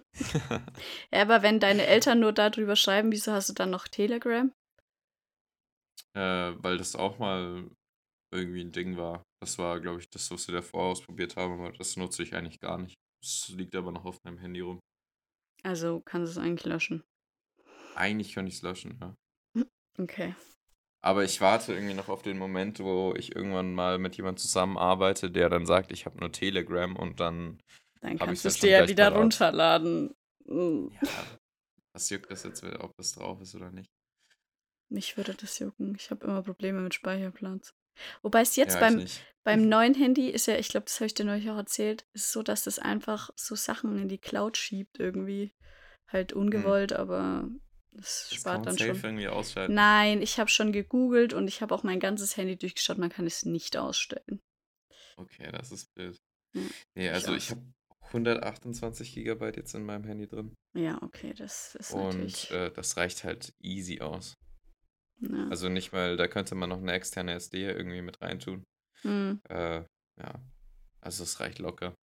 [1.12, 4.52] Ja, aber wenn deine Eltern nur darüber schreiben, wieso hast du dann noch Telegram?
[6.16, 7.70] äh, weil das auch mal
[8.34, 9.24] irgendwie ein Ding war.
[9.42, 12.60] Das war, glaube ich, das, was wir davor ausprobiert haben, aber das nutze ich eigentlich
[12.60, 12.96] gar nicht.
[13.22, 14.80] Das liegt aber noch auf meinem Handy rum.
[15.64, 17.04] Also kannst du es eigentlich löschen.
[17.96, 19.16] Eigentlich könnte ich es löschen, ja.
[20.00, 20.36] Okay.
[21.06, 25.30] Aber ich warte irgendwie noch auf den Moment, wo ich irgendwann mal mit jemandem zusammenarbeite,
[25.30, 27.60] der dann sagt, ich habe nur Telegram und dann,
[28.00, 29.22] Dann kannst du ja es dir ja wieder parat.
[29.22, 30.16] runterladen.
[30.46, 31.10] Mm, ja,
[31.94, 33.92] was juckt das jetzt, ob das drauf ist oder nicht?
[34.90, 35.94] Mich würde das jucken.
[35.96, 37.74] Ich habe immer Probleme mit Speicherplatz.
[38.22, 39.06] Wobei es jetzt ja, beim,
[39.44, 42.32] beim neuen Handy ist ja, ich glaube, das habe ich dir neulich auch erzählt, ist
[42.32, 45.54] so, dass das einfach so Sachen in die Cloud schiebt irgendwie.
[46.08, 47.50] Halt ungewollt, aber
[47.96, 49.10] das Das spart kann man dann safe schon.
[49.10, 49.74] irgendwie ausschalten.
[49.74, 53.26] Nein, ich habe schon gegoogelt und ich habe auch mein ganzes Handy durchgeschaut, man kann
[53.26, 54.40] es nicht ausstellen.
[55.18, 56.18] Okay, das ist blöd.
[56.56, 56.62] Ja,
[56.96, 57.56] Nee, ich also ich auch.
[57.58, 57.74] habe
[58.08, 60.54] 128 Gigabyte jetzt in meinem Handy drin.
[60.76, 62.52] Ja, okay, das ist Und natürlich.
[62.52, 64.34] äh, das reicht halt easy aus.
[65.20, 65.48] Ja.
[65.50, 68.64] Also nicht mal, da könnte man noch eine externe SD irgendwie mit reintun.
[69.02, 69.84] Hm, Äh,
[70.20, 70.42] ja,
[71.02, 71.96] also es reicht locker.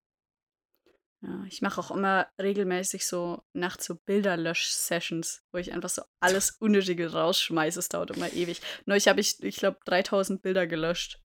[1.22, 1.44] Ja.
[1.46, 7.12] Ich mache auch immer regelmäßig so nachts so Bilderlösch-Sessions, wo ich einfach so alles Unnötige
[7.12, 7.78] rausschmeiße.
[7.78, 8.60] Es dauert immer ewig.
[8.86, 11.20] Neulich habe ich, ich glaube, 3000 Bilder gelöscht.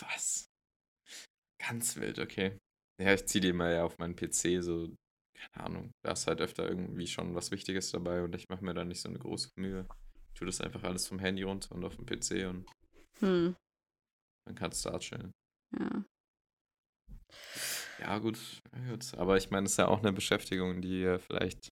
[0.00, 0.46] Was?
[1.58, 2.56] Ganz wild, okay.
[3.00, 4.88] Ja, ich ziehe die mal ja auf meinen PC, so,
[5.36, 8.74] keine Ahnung, da ist halt öfter irgendwie schon was Wichtiges dabei und ich mache mir
[8.74, 9.86] da nicht so eine große Mühe.
[10.32, 12.66] Ich tue das einfach alles vom Handy runter und auf dem PC und
[13.20, 13.56] Hm,
[14.46, 15.32] dann kannst du darstellen.
[15.78, 16.04] ja.
[18.00, 18.38] Ja, gut,
[18.88, 19.06] gut.
[19.16, 21.68] Aber ich meine, es ist ja auch eine Beschäftigung, die äh, vielleicht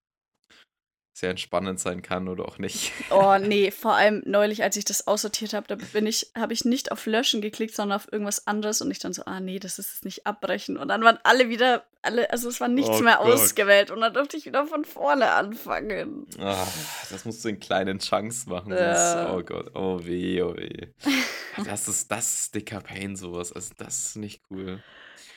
[1.17, 2.93] sehr entspannend sein kann oder auch nicht.
[3.11, 6.67] Oh nee, vor allem neulich, als ich das aussortiert habe, da bin ich, habe ich
[6.67, 9.79] nicht auf Löschen geklickt, sondern auf irgendwas anderes und ich dann so, ah nee, das
[9.79, 10.77] ist es nicht abbrechen.
[10.77, 13.33] Und dann waren alle wieder, alle, also es war nichts Oh mehr Gott.
[13.33, 16.27] ausgewählt und dann durfte ich wieder von vorne anfangen.
[16.39, 16.67] Ah,
[17.09, 18.73] das musst du in kleinen Chunks machen.
[18.73, 19.27] Ja.
[19.27, 20.89] Sonst, oh Gott, oh weh, oh weh.
[21.65, 23.51] Das ist, das ist dicker Pain, sowas.
[23.51, 24.83] Also, das ist nicht cool.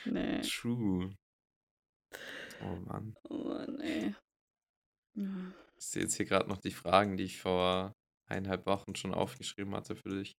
[0.04, 1.14] Nee, True.
[2.62, 3.16] Oh Mann.
[3.28, 4.14] oh nee.
[5.14, 5.52] Ja.
[5.78, 7.94] Ich sehe jetzt hier gerade noch die Fragen, die ich vor
[8.26, 10.36] eineinhalb Wochen schon aufgeschrieben hatte für dich.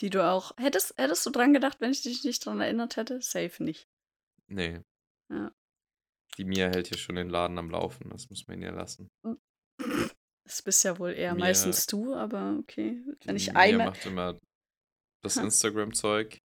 [0.00, 3.20] Die du auch, hättest, hättest du dran gedacht, wenn ich dich nicht dran erinnert hätte?
[3.22, 3.86] Safe nicht.
[4.48, 4.80] Nee.
[5.30, 5.52] Ja.
[6.38, 8.08] Die Mia hält hier schon den Laden am Laufen.
[8.10, 9.08] Das muss man ihr lassen.
[10.44, 13.00] Das bist ja wohl eher Mir- meistens du, aber okay.
[13.24, 13.86] Wenn ich Mia einmal.
[13.90, 14.38] macht immer
[15.22, 15.36] das.
[15.36, 16.38] Instagram-Zeug.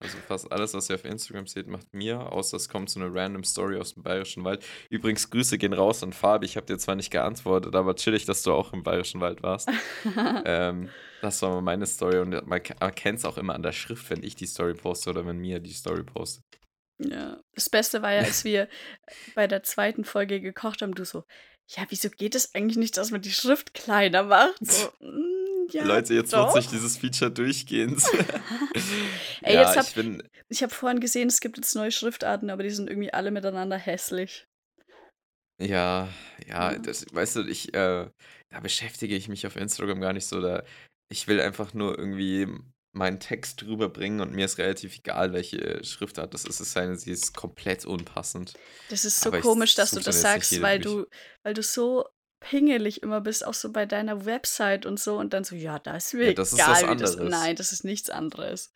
[0.00, 3.12] Also fast alles, was ihr auf Instagram seht, macht mir, außer es kommt so eine
[3.12, 4.64] random Story aus dem Bayerischen Wald.
[4.90, 6.46] Übrigens, Grüße gehen raus an Fabi.
[6.46, 9.68] Ich habe dir zwar nicht geantwortet, aber chillig, dass du auch im Bayerischen Wald warst.
[10.44, 10.88] ähm,
[11.20, 14.08] das war mal meine Story und man, man kennt es auch immer an der Schrift,
[14.10, 16.44] wenn ich die Story poste oder wenn Mia die Story postet.
[17.00, 18.68] Ja, das Beste war ja, als wir
[19.34, 21.24] bei der zweiten Folge gekocht haben, du so,
[21.68, 24.58] ja, wieso geht es eigentlich nicht, dass man die Schrift kleiner macht?
[24.60, 25.27] So, mm,
[25.70, 26.46] ja, Leute, jetzt doch.
[26.46, 28.02] nutze ich dieses Feature durchgehend.
[29.42, 32.50] Ey, ja, jetzt hab- ich bin, Ich habe vorhin gesehen, es gibt jetzt neue Schriftarten,
[32.50, 34.46] aber die sind irgendwie alle miteinander hässlich.
[35.60, 36.08] Ja,
[36.46, 36.78] ja, Ja.
[36.78, 38.08] das, weißt du, ich, äh,
[38.50, 40.40] da beschäftige ich mich auf Instagram gar nicht so.
[40.40, 40.62] Da,
[41.10, 42.46] ich will einfach nur irgendwie
[42.96, 46.60] meinen Text rüberbringen und mir ist relativ egal, welche Schriftart das ist.
[46.60, 48.54] Es sei denn, sie ist komplett unpassend.
[48.88, 51.04] Das ist so Aber komisch, dass du das sagst, weil durch.
[51.06, 51.10] du,
[51.44, 52.06] weil du so
[52.40, 55.96] pingelig immer bist, auch so bei deiner Website und so und dann so, ja, da
[55.96, 57.10] ist mir Ja, das ist egal, was wie das.
[57.16, 57.30] anderes.
[57.30, 58.72] Nein, das ist nichts anderes.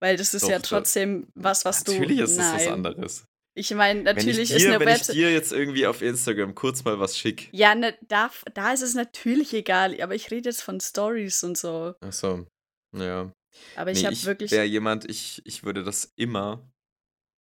[0.00, 1.92] Weil das ist Doch, ja trotzdem was, was du.
[1.92, 2.68] Natürlich ist es was Nein.
[2.74, 3.24] anderes.
[3.56, 5.16] Ich meine, Wenn natürlich ich ist dir, eine wenn ich Website.
[5.16, 7.48] dir jetzt irgendwie auf Instagram kurz mal was schick.
[7.52, 11.56] Ja, ne, da, da ist es natürlich egal, aber ich rede jetzt von Stories und
[11.56, 11.94] so.
[12.00, 12.46] Achso,
[12.92, 13.32] ja.
[13.76, 16.68] Aber ich Nee, habe ich wirklich wäre jemand, ich ich würde das immer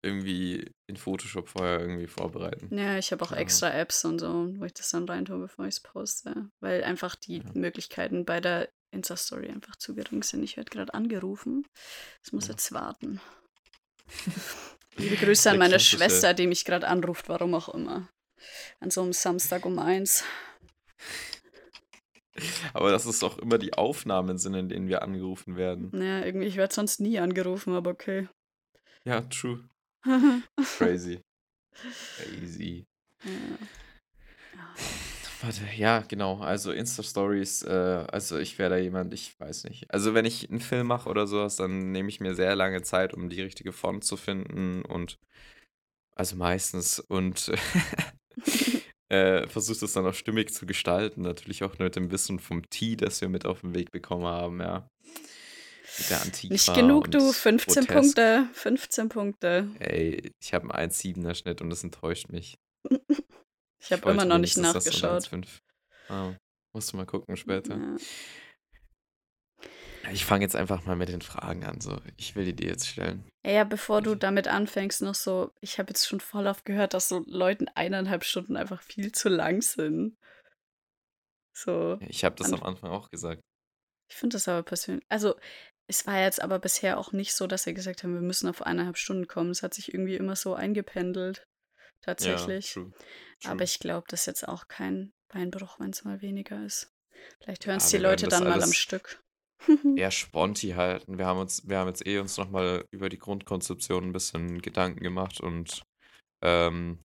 [0.03, 2.75] irgendwie in Photoshop vorher irgendwie vorbereiten.
[2.77, 3.37] Ja, ich habe auch Ja.
[3.37, 6.49] extra Apps und so, wo ich das dann reintue, bevor ich es poste.
[6.59, 7.43] Weil einfach die Ja.
[7.53, 10.43] Möglichkeiten bei der Insta-Story einfach zu gering sind.
[10.43, 11.65] Ich werde gerade angerufen.
[12.23, 12.51] Das muss Ja.
[12.53, 13.21] jetzt warten.
[14.97, 18.09] Liebe Grüße an meine Schwester, die mich gerade anruft, warum auch immer.
[18.79, 20.23] An so einem Samstag um eins.
[22.73, 25.89] Aber das ist auch immer die Aufnahmen sind, in denen wir angerufen werden.
[25.93, 28.27] Naja, irgendwie, ich werde sonst nie angerufen, aber okay.
[29.05, 29.67] Ja, true.
[30.77, 31.21] Crazy.
[32.17, 32.85] Crazy.
[33.25, 34.75] ja.
[35.41, 36.39] Warte, ja, genau.
[36.39, 39.91] Also Insta-Stories, äh, also ich wäre da jemand, ich weiß nicht.
[39.93, 43.13] Also wenn ich einen Film mache oder sowas, dann nehme ich mir sehr lange Zeit,
[43.13, 45.17] um die richtige Font zu finden und
[46.15, 47.51] also meistens und
[49.09, 51.23] äh, versuche das dann auch stimmig zu gestalten.
[51.23, 54.61] Natürlich auch mit dem Wissen vom Tee, das wir mit auf den Weg bekommen haben,
[54.61, 54.87] ja.
[56.09, 57.19] Der Antiqua Nicht genug, du.
[57.19, 57.93] und 15 Grotesk.
[58.15, 58.49] Punkte.
[58.53, 59.69] 15 Punkte.
[59.79, 62.55] Ey, ich habe einen 1,7er Schnitt und das enttäuscht mich.
[63.85, 65.23] Ich habe immer noch nicht nachgeschaut.
[65.27, 65.45] 1,5.
[66.07, 66.33] Ah,
[66.73, 67.75] musst du mal gucken später.
[67.77, 67.97] Ja.
[70.11, 71.81] Ich fange jetzt einfach mal mit den Fragen an.
[71.81, 73.27] So, ich will die dir jetzt stellen.
[73.45, 76.93] Ja, bevor du Also- damit anfängst, noch so, ich habe jetzt schon voll oft gehört,
[76.93, 80.17] dass so Leuten eineinhalb Stunden einfach viel zu lang sind.
[81.53, 83.41] So, Ich habe das am Anfang auch gesagt.
[84.09, 85.05] ich finde das aber persönlich.
[85.09, 85.35] Also,
[85.93, 88.63] es war jetzt aber bisher auch nicht so, dass wir gesagt haben, wir müssen auf
[88.63, 89.51] eineinhalb Stunden kommen.
[89.51, 91.45] Es hat sich irgendwie immer so eingependelt.
[92.01, 92.75] Tatsächlich.
[92.75, 92.91] Ja, true.
[92.91, 93.51] true.
[93.51, 96.91] aber ich glaube, das ist jetzt auch kein Beinbruch, wenn es mal weniger ist.
[97.41, 99.21] Vielleicht hören es Ja, die wir werden Leute dann mal am Stück.
[99.95, 101.17] eher Sponti halten.
[101.17, 105.01] Wir haben uns, wir haben jetzt eh uns nochmal über die Grundkonzeption ein bisschen Gedanken
[105.01, 105.83] gemacht und
[106.43, 106.99] ähm,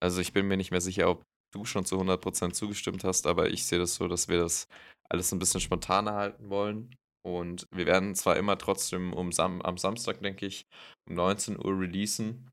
[0.00, 3.50] also ich bin mir nicht mehr sicher, ob du schon zu 100% zugestimmt hast, aber
[3.50, 4.66] ich sehe das so, dass wir das
[5.10, 6.94] alles ein bisschen spontaner halten wollen.
[7.22, 10.66] Und wir werden zwar immer trotzdem um Sam am Samstag, denke ich,
[11.08, 12.50] um 19 Uhr releasen,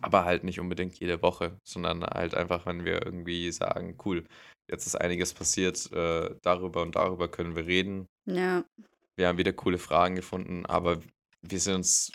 [0.00, 4.24] aber halt nicht unbedingt jede Woche, sondern halt einfach, wenn wir irgendwie sagen, cool,
[4.70, 8.06] jetzt ist einiges passiert, äh, darüber und darüber können wir reden.
[8.26, 8.64] Ja,
[9.16, 11.00] Wir haben wieder coole Fragen gefunden, aber
[11.42, 12.12] wir sind uns,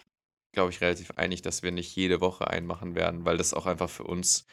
[0.54, 3.68] glaube ich, relativ einig, dass wir nicht jede Woche einen machen werden, weil das auch
[3.68, 4.48] einfach für uns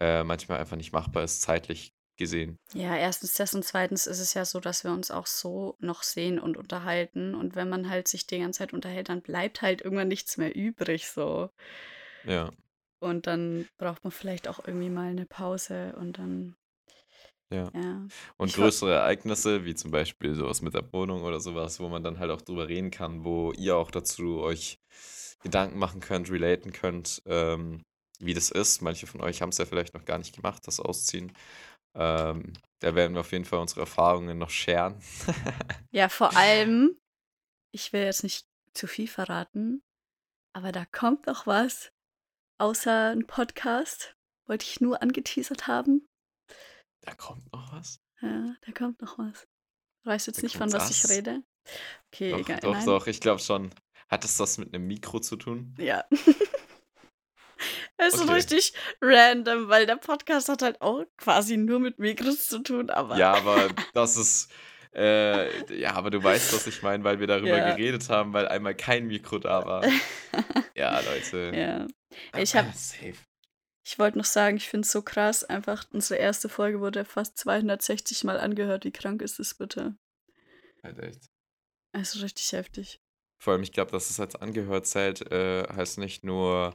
[0.00, 2.58] äh, manchmal einfach nicht machbar ist, zeitlich gesehen.
[2.72, 6.02] Ja, erstens das und zweitens ist es ja so, dass wir uns auch so noch
[6.02, 7.34] sehen und unterhalten.
[7.34, 10.54] Und wenn man halt sich die ganze Zeit unterhält, dann bleibt halt irgendwann nichts mehr
[10.54, 11.50] übrig so.
[12.24, 12.50] Ja,
[13.00, 16.56] Und dann braucht man vielleicht auch irgendwie mal eine Pause und dann,
[17.50, 17.70] ja.
[17.74, 18.06] ja.
[18.38, 22.02] Und Ich größere Ereignisse, wie zum Beispiel sowas mit der Wohnung oder sowas, wo man
[22.02, 24.78] dann halt auch drüber reden kann, wo ihr auch dazu euch
[25.42, 27.82] Gedanken machen könnt, relaten könnt, ähm,
[28.18, 28.80] wie das ist.
[28.80, 31.32] Manche von euch haben es ja vielleicht noch gar nicht gemacht, das Ausziehen.
[31.94, 35.00] Ähm, da werden wir auf jeden Fall unsere Erfahrungen noch scheren.
[35.90, 36.98] Ja, vor allem,
[37.72, 39.80] ich will jetzt nicht zu viel verraten,
[40.52, 41.92] aber da kommt noch was
[42.58, 44.16] außer ein Podcast.
[44.46, 46.04] Wollte ich nur angeteasert haben.
[47.02, 48.00] Da kommt noch was.
[48.20, 49.46] Ja, da kommt noch was.
[50.02, 51.10] Du weißt jetzt Da nicht, von was ich was?
[51.10, 51.42] rede?
[52.12, 52.60] Okay, Doch, egal.
[52.60, 52.86] doch, nein.
[52.86, 53.70] doch, ich glaube schon.
[54.08, 55.74] Hat es das mit einem Mikro zu tun?
[55.78, 56.04] Ja.
[57.96, 58.32] Es ist Okay.
[58.32, 63.16] richtig random, weil der Podcast hat halt auch quasi nur mit Mikros zu tun, aber.
[63.16, 64.50] Ja, aber das ist.
[64.96, 67.74] Äh, ja, aber du weißt, was ich meine, weil wir darüber Ja.
[67.74, 69.84] geredet haben, weil einmal kein Mikro da war.
[70.76, 71.52] Ja, Leute.
[71.54, 71.86] ja.
[72.40, 73.14] Ich hab- Safe.
[73.86, 77.36] Ich wollte noch sagen, ich finde es so krass, einfach unsere erste Folge wurde fast
[77.38, 78.84] 260 Mal angehört.
[78.84, 79.94] Wie krank ist das bitte?
[80.82, 81.26] Halt echt.
[81.92, 82.98] Also richtig heftig.
[83.40, 86.74] Vor allem, ich glaube, dass es als angehört zählt, äh, heißt nicht nur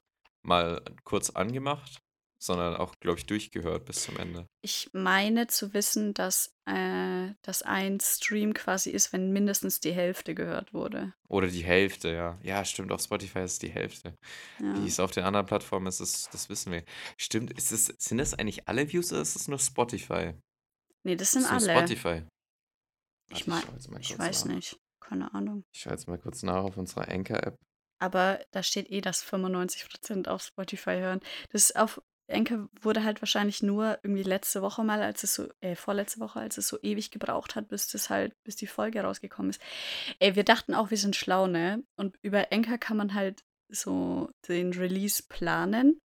[0.50, 2.00] mal kurz angemacht,
[2.42, 4.46] sondern auch, glaube ich, durchgehört bis zum Ende.
[4.62, 10.34] Ich meine zu wissen, dass äh, das ein Stream quasi ist, wenn mindestens die Hälfte
[10.36, 11.14] gehört wurde.
[11.28, 12.40] Oder die Hälfte, ja.
[12.44, 14.16] Ja, stimmt, auf Spotify ist es die Hälfte.
[14.62, 14.74] Ja.
[14.82, 16.84] Wie es auf den anderen Plattformen ist, das, das wissen wir.
[17.18, 20.34] Stimmt, ist es, sind das eigentlich alle Views oder ist es nur Spotify?
[21.04, 21.72] Nee, das sind nur alle.
[21.78, 22.24] Spotify.
[23.32, 23.64] Ich mein-
[24.00, 24.56] Ich kurz weiß nach.
[24.56, 24.78] nicht.
[25.02, 25.64] Keine Ahnung.
[25.74, 27.56] Ich schaue jetzt mal kurz nach auf unserer Anchor-App.
[28.00, 31.20] Aber da steht eh, dass 95% auf Spotify hören.
[31.52, 35.76] Das auf Enke wurde halt wahrscheinlich nur irgendwie letzte Woche mal, als es so, äh,
[35.76, 39.50] vorletzte Woche, als es so ewig gebraucht hat, bis das halt, bis die Folge rausgekommen
[39.50, 39.62] ist.
[40.20, 41.84] Ey, wir dachten auch, wir sind schlau, ne?
[41.98, 46.00] Und über Enker kann man halt so den Release planen.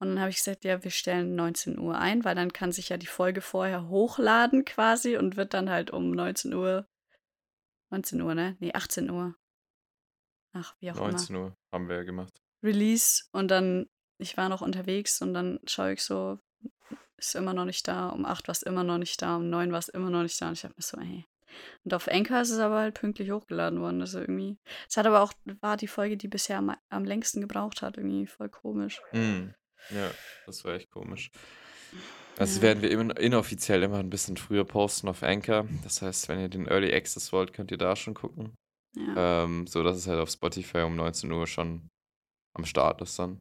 [0.00, 2.88] Und dann habe ich gesagt, ja, wir stellen 19 Uhr ein, weil dann kann sich
[2.88, 6.86] ja die Folge vorher hochladen quasi und wird dann halt um 19 Uhr,
[7.90, 8.56] 19 Uhr, ne?
[8.60, 9.34] Nee, 18 Uhr.
[10.52, 11.08] Ach, wie auch immer.
[11.12, 12.40] 19 Uhr haben wir ja gemacht.
[12.62, 13.86] Release und dann,
[14.18, 16.38] ich war noch unterwegs und dann schaue ich so,
[17.16, 19.72] ist immer noch nicht da, um 8 war es immer noch nicht da, um 9
[19.72, 21.24] war es immer noch nicht da und ich dachte mir so, ey,
[21.84, 24.00] Und auf Anchor ist es aber halt pünktlich hochgeladen worden.
[24.00, 24.58] Also irgendwie.
[24.88, 27.96] Es hat aber auch, war die Folge, die bisher am, am längsten gebraucht hat.
[27.96, 29.00] Irgendwie voll komisch.
[29.12, 29.50] Mm.
[29.90, 30.10] Ja,
[30.46, 31.30] das war echt komisch.
[32.36, 32.62] Also Ja.
[32.62, 35.66] werden wir immer inoffiziell immer ein bisschen früher posten auf Anchor.
[35.82, 38.54] Das heißt, wenn ihr den Early Access wollt, könnt ihr da schon gucken.
[39.06, 39.44] Ja.
[39.44, 41.88] Ähm, so dass es halt auf Spotify um 19 Uhr schon
[42.54, 43.40] am Start ist dann.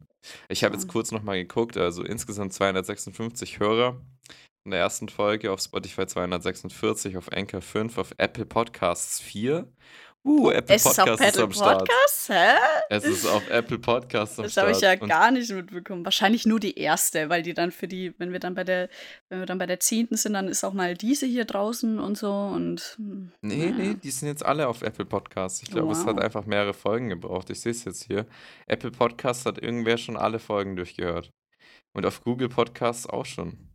[0.49, 0.87] Ich habe jetzt So.
[0.87, 4.01] kurz nochmal geguckt, also insgesamt 256 Hörer
[4.65, 9.71] in der ersten Folge, auf Spotify 246, auf Anchor 5, auf Apple Podcasts 4.
[10.25, 11.79] Uh, Apple Es ist auf Podcasts ist Pedal am Start.
[11.79, 12.29] Podcast?
[12.29, 12.55] Hä?
[12.89, 16.03] Es ist auf Apple Podcasts am Das habe ich ja Und gar nicht mitbekommen.
[16.03, 18.89] Wahrscheinlich nur die erste, weil die dann für die, wenn wir dann bei der,
[19.29, 22.17] wenn wir dann bei der zehnten sind, dann ist auch mal diese hier draußen und
[22.17, 23.93] so und hm, Nee, nee, naja.
[23.93, 25.61] die sind jetzt alle auf Apple Podcasts.
[25.63, 26.23] Ich glaube, es hat Wow.
[26.23, 27.49] einfach mehrere Folgen gebraucht.
[27.49, 28.25] Ich sehe es jetzt hier.
[28.65, 31.29] Apple Podcasts hat irgendwer schon alle Folgen durchgehört.
[31.95, 33.73] Und auf Google Podcasts auch schon.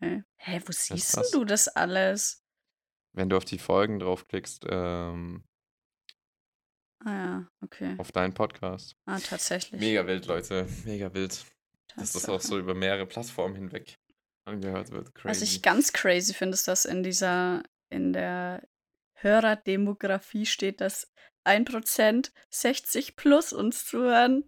[0.00, 2.42] Hä, Hä, wo siehst du das alles?
[3.12, 5.44] Wenn du auf die Folgen draufklickst, ähm,
[7.02, 7.94] Ah ja, okay.
[7.98, 8.94] auf deinen Podcast.
[9.06, 9.80] Ah, tatsächlich.
[9.80, 10.68] Mega wild, Leute.
[10.84, 11.44] Mega wild.
[11.96, 13.98] Dass das auch so über mehrere Plattformen hinweg
[14.44, 15.10] angehört wird.
[15.24, 15.60] Was ich Crazy.
[15.62, 18.62] ganz crazy finde, ist, dass in dieser, in der
[19.14, 21.10] Hörerdemografie steht, dass
[21.46, 24.44] 1% 60 plus uns zuhören.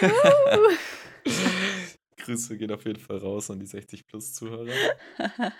[0.00, 1.28] Uh.
[2.16, 4.72] Grüße gehen auf jeden Fall raus an die 60 plus Zuhörer.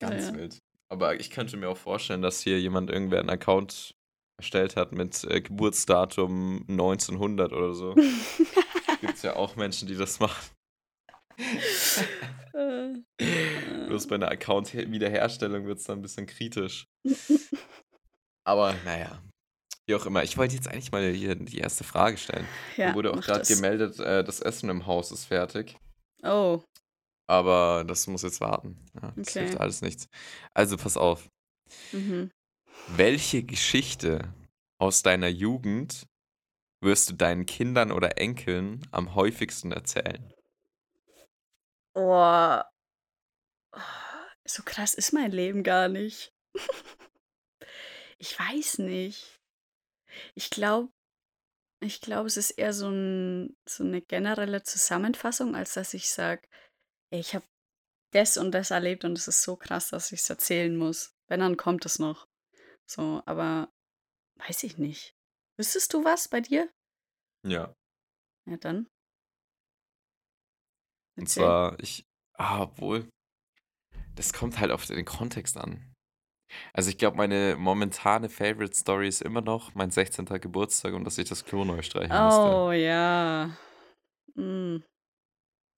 [0.00, 0.34] Ganz Ja.
[0.34, 0.58] wild.
[0.90, 3.94] Aber ich könnte mir auch vorstellen, dass hier jemand irgendwer einen Account
[4.38, 7.94] erstellt hat mit äh, Geburtsdatum 1900 oder so.
[9.00, 10.50] Gibt es ja auch Menschen, die das machen.
[12.54, 12.94] Äh,
[13.88, 16.86] Bloß bei einer Account-Wiederherstellung wird es dann ein bisschen kritisch.
[18.44, 19.20] Aber naja,
[19.86, 20.22] wie auch immer.
[20.22, 22.46] Ich wollte jetzt eigentlich mal hier die erste Frage stellen.
[22.76, 25.76] ja, Mir wurde auch gerade gemeldet, äh, das Essen im Haus ist fertig.
[26.22, 26.62] Oh,
[27.28, 28.78] Aber das muss jetzt warten.
[29.02, 29.38] Ja, das Okay.
[29.38, 30.08] hilft alles nichts.
[30.54, 31.30] Also pass auf.
[31.92, 32.28] mhm.
[32.88, 34.34] Welche Geschichte
[34.80, 36.08] aus deiner Jugend
[36.82, 40.32] wirst du deinen Kindern oder Enkeln am häufigsten erzählen?
[41.94, 42.62] Oh.
[44.46, 46.32] So krass ist mein Leben gar nicht.
[48.18, 49.40] Ich weiß nicht.
[50.34, 50.90] Ich glaube,
[51.80, 56.42] ich glaube, es ist eher so, ein, so eine generelle Zusammenfassung, als dass ich sage,
[57.10, 57.44] ich habe
[58.12, 61.14] das und das erlebt und es ist so krass, dass ich es erzählen muss.
[61.28, 62.26] Wenn, dann kommt es noch.
[62.86, 63.70] So, aber
[64.36, 65.14] weiß ich nicht.
[65.58, 66.70] Wüsstest du was bei dir?
[67.46, 67.74] Ja.
[68.46, 68.88] Ja, dann.
[71.16, 71.42] Und Erzähl.
[71.42, 73.08] zwar, ich, ah, obwohl,
[74.14, 75.94] das kommt halt auf den Kontext an.
[76.72, 80.24] Also ich glaube, meine momentane Favorite Story ist immer noch mein 16.
[80.40, 82.40] Geburtstag und dass ich das Klo neu streichen musste.
[82.40, 83.54] Oh ja.
[84.34, 84.78] Mm.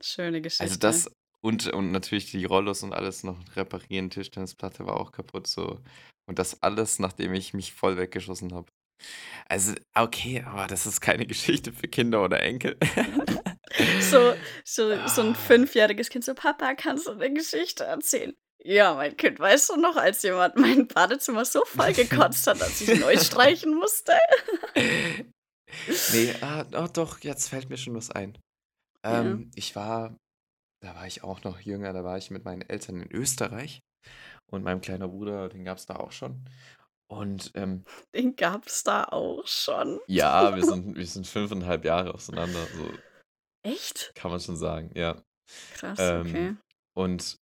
[0.00, 0.62] Schöne Geschichte.
[0.62, 1.10] Also das
[1.42, 5.80] und, und natürlich die Rollos und alles noch reparieren, Tischtennisplatte war auch kaputt so.
[6.26, 8.70] Und das alles, nachdem ich mich voll weggeschossen habe.
[9.48, 12.76] Also, okay, aber das ist keine Geschichte für Kinder oder Enkel.
[14.00, 15.34] So, so, so ein Ah.
[15.34, 18.34] fünfjähriges Kind, so Papa, kannst du eine Geschichte erzählen?
[18.64, 22.80] Ja, mein Kind, weißt du noch, als jemand mein Badezimmer so voll gekotzt hat, dass
[22.80, 24.12] ich neu streichen musste?
[26.12, 28.36] nee, ah, oh, doch, jetzt fällt mir schon was ein.
[29.04, 29.20] Ja.
[29.20, 30.16] Ähm, ich war,
[30.80, 33.80] da war ich auch noch jünger, da war ich mit meinen Eltern in Österreich
[34.50, 36.44] und meinem kleinen Bruder, den gab es da auch schon.
[37.10, 40.00] Und ähm, Den gab's da auch schon.
[40.06, 42.92] ja, wir sind, wir sind fünfeinhalb Jahre auseinander, so
[43.62, 44.12] Echt?
[44.14, 45.20] kann man schon sagen, ja.
[45.74, 46.56] Krass, Ähm, okay.
[46.94, 47.36] Und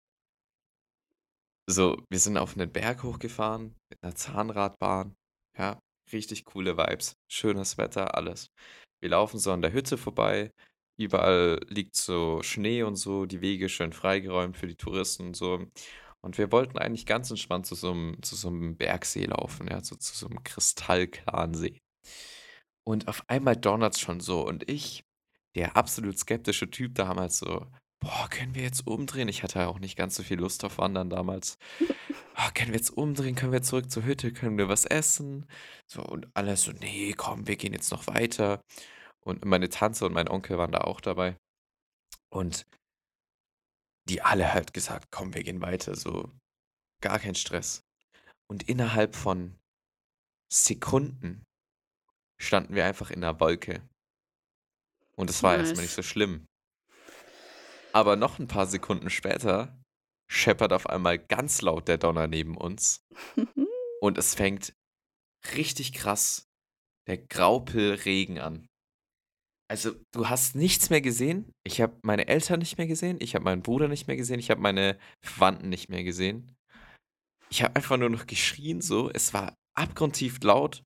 [1.71, 5.15] so, wir sind auf einen Berg hochgefahren mit einer Zahnradbahn.
[5.59, 5.79] Ja,
[6.13, 7.13] richtig coole Vibes.
[7.31, 8.49] Schönes Wetter, alles.
[9.01, 10.51] Wir laufen so an der Hütte vorbei.
[10.99, 15.65] Überall liegt so Schnee und so, die Wege schön freigeräumt für die Touristen und so.
[16.21, 19.83] Und wir wollten eigentlich ganz entspannt zu so einem, zu so einem Bergsee laufen, ja,
[19.83, 21.81] so, zu so einem kristallklaren See.
[22.85, 24.45] Und auf einmal donnert es schon so.
[24.45, 25.05] Und ich,
[25.55, 27.67] der absolut skeptische Typ damals so,
[28.01, 29.29] boah, können wir jetzt umdrehen?
[29.29, 31.59] Ich hatte ja auch nicht ganz so viel Lust auf Wandern damals.
[32.41, 33.35] Ah, können wir jetzt umdrehen?
[33.35, 34.33] Können wir zurück zur Hütte?
[34.33, 35.45] Können wir was essen?
[35.89, 38.61] So, und alle so, nee, komm, wir gehen jetzt noch weiter.
[39.29, 41.37] Und meine Tante und mein Onkel waren da auch dabei.
[42.31, 42.67] Und
[44.09, 45.95] die alle halt gesagt, komm, wir gehen weiter.
[45.97, 46.33] So,
[47.03, 47.83] gar kein Stress.
[48.51, 49.55] Und innerhalb von
[50.51, 51.45] Sekunden
[52.41, 53.87] standen wir einfach in einer Wolke.
[55.15, 55.97] Und es war erstmal nicht Nice.
[55.97, 56.47] so schlimm.
[57.93, 59.79] Aber noch ein paar Sekunden später
[60.27, 63.05] scheppert auf einmal ganz laut der Donner neben uns.
[64.01, 64.73] Und es fängt
[65.55, 66.49] richtig krass
[67.09, 68.69] der Graupelregen an.
[69.71, 71.53] Also, du hast nichts mehr gesehen.
[71.63, 73.19] Ich habe meine Eltern nicht mehr gesehen.
[73.21, 74.41] Ich habe meinen Bruder nicht mehr gesehen.
[74.41, 76.57] Ich habe meine Verwandten nicht mehr gesehen.
[77.51, 79.11] ich habe einfach nur noch geschrien so.
[79.11, 80.83] Es war abgrundtief laut,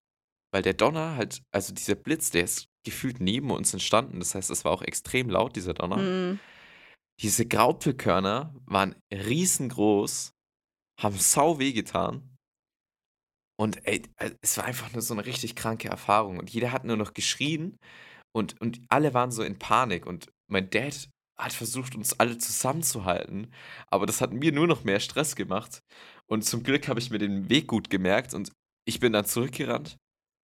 [0.52, 4.18] weil der Donner halt also dieser Blitz, der ist gefühlt neben uns entstanden.
[4.18, 5.96] Das heißt, es war auch extrem laut, dieser Donner.
[5.96, 6.40] Mhm.
[7.20, 10.32] Diese Graupelkörner waren riesengroß,
[11.00, 12.36] haben sau wehgetan.
[13.58, 16.38] Und ey, äh, es war einfach nur so eine richtig kranke Erfahrung.
[16.38, 17.76] Und jeder hat nur noch geschrien
[18.32, 20.06] und, und alle waren so in Panik.
[20.06, 23.52] Und mein Dad hat versucht, uns alle zusammenzuhalten.
[23.88, 25.82] Aber das hat mir nur noch mehr Stress gemacht.
[26.26, 28.50] Und zum Glück habe ich mir den Weg gut gemerkt und
[28.84, 29.96] ich bin dann zurückgerannt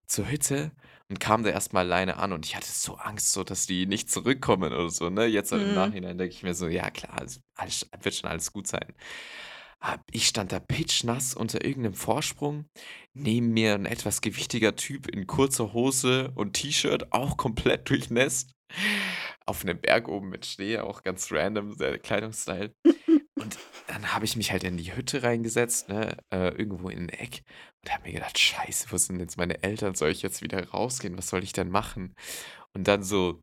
[0.07, 0.73] zur Hütte
[1.11, 4.11] und kam da erstmal alleine an und ich hatte so Angst, so dass die nicht
[4.11, 5.27] zurückkommen oder so, ne?
[5.27, 5.75] Jetzt im Mhm.
[5.75, 8.95] Nachhinein denke ich mir so, ja klar, es alles, wird schon alles gut sein.
[10.11, 12.67] Ich stand da pitschnass unter irgendeinem Vorsprung,
[13.15, 18.55] neben mir ein etwas gewichtiger Typ in kurzer Hose und T-Shirt, auch komplett durchnässt,
[19.47, 22.75] auf einem Berg oben mit Schnee, auch ganz random, der Kleidungsstyle.
[23.39, 23.57] Und
[23.87, 27.43] dann habe ich mich halt in die Hütte reingesetzt, ne, äh, irgendwo in ein Eck
[27.85, 29.95] und habe mir gedacht, scheiße, wo sind jetzt meine Eltern?
[29.95, 31.17] Soll ich jetzt wieder rausgehen?
[31.17, 32.15] Was soll ich denn machen?
[32.75, 33.41] Und dann so,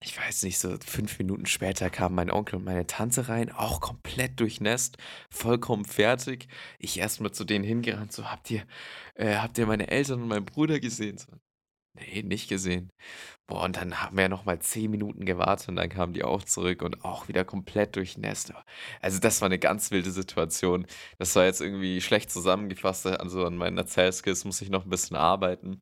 [0.00, 3.80] ich weiß nicht, so fünf Minuten später kamen mein Onkel und meine Tante rein, auch
[3.80, 4.98] komplett durchnässt,
[5.30, 6.48] vollkommen fertig.
[6.78, 8.64] Ich erstmal zu denen hingerannt, so, habt ihr,
[9.14, 11.18] äh, habt ihr meine Eltern und meinen Bruder gesehen?
[11.18, 11.28] So,
[11.94, 12.90] nee, nicht gesehen.
[13.48, 16.24] Boah, und dann haben wir ja noch mal 10 Minuten gewartet und dann kamen die
[16.24, 18.52] auch zurück und auch wieder komplett durchnässt.
[19.00, 20.84] Also das war eine ganz wilde Situation.
[21.18, 23.06] Das war jetzt irgendwie schlecht zusammengefasst.
[23.06, 25.80] Also an meinen Erzählskills muss ich noch ein bisschen arbeiten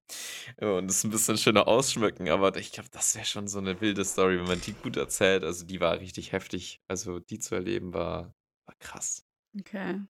[0.58, 2.28] und es ein bisschen schöner ausschmücken.
[2.28, 5.42] Aber ich glaube, das wäre schon so eine wilde Story, wenn man die gut erzählt.
[5.42, 6.82] Also die war richtig heftig.
[6.86, 8.34] Also die zu erleben war,
[8.66, 9.24] war krass.
[9.58, 10.02] Okay.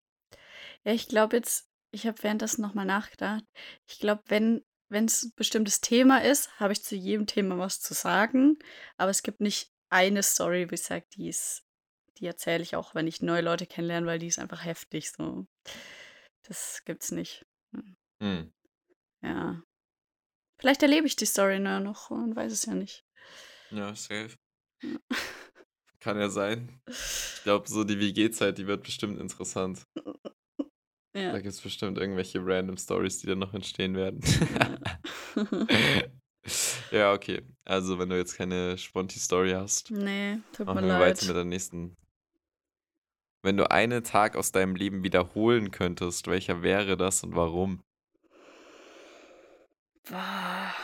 [0.85, 3.45] Ja, ich glaube jetzt, ich habe währenddessen nochmal nachgedacht.
[3.87, 7.81] Ich glaube, wenn wenn es ein bestimmtes Thema ist, habe ich zu jedem Thema was
[7.81, 8.59] zu sagen.
[8.97, 11.65] Aber es gibt nicht eine Story, ich sage, die ist,
[12.19, 15.11] die erzähle ich auch, wenn ich neue Leute kennenlerne, weil die ist einfach heftig.
[15.13, 15.47] So,
[16.45, 17.47] das gibt's nicht.
[17.73, 18.53] Hm, Hm.
[19.23, 19.63] Ja,
[20.59, 23.05] vielleicht erlebe ich die Story nur noch und weiß es ja nicht.
[23.71, 24.37] Ja, safe.
[24.83, 24.99] Ja.
[26.01, 26.83] Kann ja sein.
[26.87, 29.87] Ich glaube, so die WG-Zeit, die wird bestimmt interessant.
[31.15, 31.33] Da Ja.
[31.35, 34.21] gibt es bestimmt irgendwelche random Stories, die dann noch entstehen werden.
[36.91, 37.13] ja.
[37.13, 37.43] Okay.
[37.65, 41.27] Also, wenn du jetzt keine Sponti-Story hast, nee, tut mir machen wir weiter leid.
[41.29, 41.97] mit der nächsten.
[43.43, 47.83] Wenn du einen Tag aus deinem Leben wiederholen könntest, welcher wäre das und warum?
[50.11, 50.75] Boah.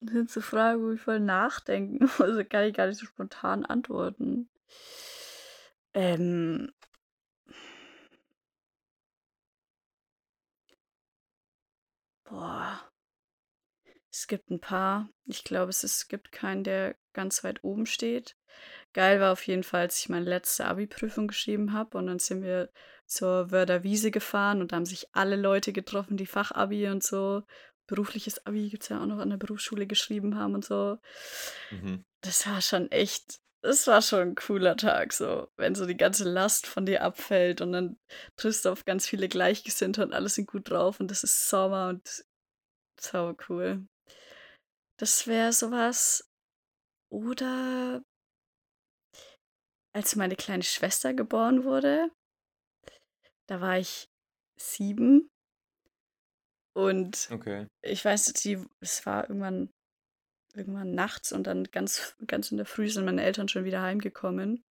[0.00, 2.18] Das sind so Fragen, wo ich voll nachdenken muss.
[2.20, 4.48] Also kann ich gar nicht so spontan antworten.
[5.94, 6.72] Ähm,
[12.32, 12.80] boah.
[14.10, 15.08] Es gibt ein paar.
[15.24, 18.36] Ich glaube, es, ist, es gibt keinen, der ganz weit oben steht.
[18.92, 22.42] Geil war auf jeden Fall, als ich meine letzte Abi-Prüfung geschrieben habe und dann sind
[22.42, 22.70] wir
[23.06, 27.42] zur Wörder Wiese gefahren und da haben sich alle Leute getroffen, die Fachabi und so.
[27.86, 30.98] Berufliches Abi gibt es ja auch noch an der Berufsschule geschrieben haben und so.
[31.70, 32.04] Mhm.
[32.20, 36.24] Das war schon echt, das war schon ein cooler Tag, so, wenn so die ganze
[36.24, 37.96] Last von dir abfällt und dann
[38.36, 41.88] triffst du auf ganz viele Gleichgesinnte und alle sind gut drauf und das ist Sommer
[41.88, 42.24] und
[43.00, 43.86] sau cool.
[44.98, 46.24] Das wäre sowas.
[47.10, 48.02] Oder
[49.94, 52.10] als meine kleine Schwester geboren wurde,
[53.48, 54.06] da war ich
[54.58, 55.28] sieben
[56.74, 57.66] und Okay.
[57.84, 59.70] ich weiß, die, es war irgendwann,
[60.54, 64.64] irgendwann nachts und dann ganz, ganz in der Früh sind meine Eltern schon wieder heimgekommen.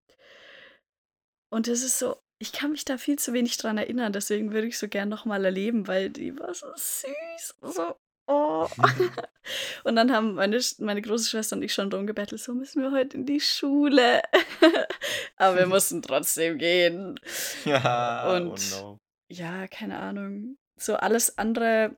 [1.51, 4.67] Und es ist so, ich kann mich da viel zu wenig dran erinnern, deswegen würde
[4.67, 7.55] ich so gern nochmal erleben, weil die war so süß.
[7.63, 8.69] So, oh.
[9.85, 12.93] Und dann haben meine, meine große Schwester und ich schon drum gebettelt, so müssen wir
[12.93, 14.23] heute in die Schule.
[15.37, 17.19] Aber wir mussten trotzdem gehen.
[17.65, 18.99] Ja, oh Und no.
[19.29, 20.57] ja, keine Ahnung.
[20.77, 21.97] So alles andere,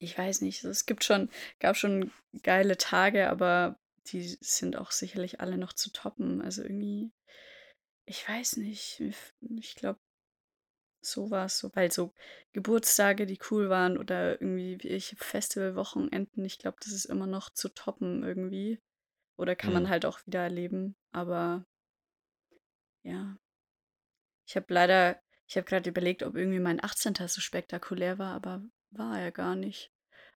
[0.00, 0.64] ich weiß nicht.
[0.64, 1.30] Es gibt schon,
[1.60, 3.78] gab schon geile Tage, aber
[4.08, 6.40] die sind auch sicherlich alle noch zu toppen.
[6.42, 7.12] Also irgendwie,
[8.06, 9.00] ich weiß nicht.
[9.00, 10.00] Ich, ich glaube,
[11.00, 12.12] so war es so, weil so
[12.52, 17.68] Geburtstage, die cool waren oder irgendwie welche Festivalwochenenden, ich glaube, das ist immer noch zu
[17.68, 18.80] toppen irgendwie.
[19.36, 19.90] Oder kann man Hm.
[19.90, 20.96] halt auch wieder erleben.
[21.12, 21.64] Aber
[23.04, 23.38] ja,
[24.46, 27.28] ich habe leider, ich habe gerade überlegt, ob irgendwie mein 18.
[27.28, 29.90] so spektakulär war, aber war er gar nicht.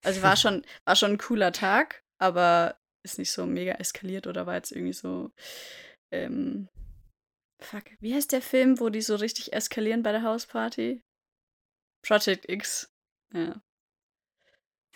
[0.04, 4.46] Also war schon, war schon ein cooler Tag, aber ist nicht so mega eskaliert oder
[4.46, 5.30] war jetzt irgendwie so,
[6.10, 6.68] ähm,
[7.60, 11.02] fuck, wie heißt der Film, wo die so richtig eskalieren bei der Hausparty?
[12.04, 12.92] Project X.
[13.32, 13.62] Ja.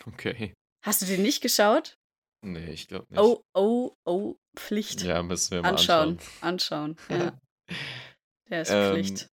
[0.05, 0.53] Okay.
[0.85, 1.97] Hast du den nicht geschaut?
[2.41, 3.19] Nee, ich glaube nicht.
[3.19, 5.01] Oh, oh, oh, Pflicht.
[5.01, 6.97] Ja, müssen wir mal Anschauen, anschauen.
[6.99, 7.39] anschauen, ja.
[8.49, 9.29] Der ist Ähm, Pflicht.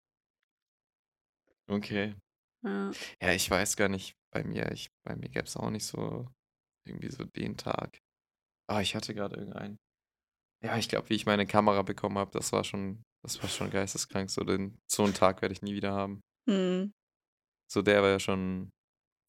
[1.67, 2.15] Okay.
[2.63, 2.95] Ja.
[3.21, 6.27] Ja, ich weiß gar nicht, bei mir ich bei mir gäb's auch nicht so
[6.85, 7.99] irgendwie so den Tag.
[8.67, 9.77] Ah, ich hatte grade irgendeinen.
[10.63, 13.71] Ja, ich glaube, wie ich meine Kamera bekommen habe, das war schon das war schon
[13.71, 14.29] geisteskrank.
[14.31, 16.21] So den so 'n Tag werde ich nie wieder haben.
[16.47, 16.93] Mhm.
[17.71, 18.69] So, der war ja schon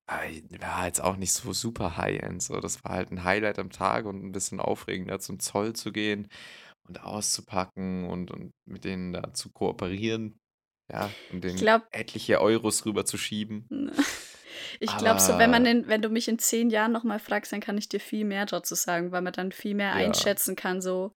[0.08, 2.60] ei war jetzt auch nicht so super High-End so.
[2.60, 6.28] Das war halt 'n Highlight am Tag und 'n bisschen aufregender, zum Zoll zu gehen
[6.88, 10.38] und auszupacken und und mit denen da zu kooperieren,
[10.90, 13.68] ja, und Ich denen glaube etliche Euros rüberzuschieben.
[14.80, 17.52] Ich glaube so, wenn man in wenn du mich in 10 Jahren noch mal fragst,
[17.52, 19.94] dann kann ich dir viel mehr dazu sagen, weil man dann viel mehr Ja.
[19.94, 21.12] einschätzen kann, so,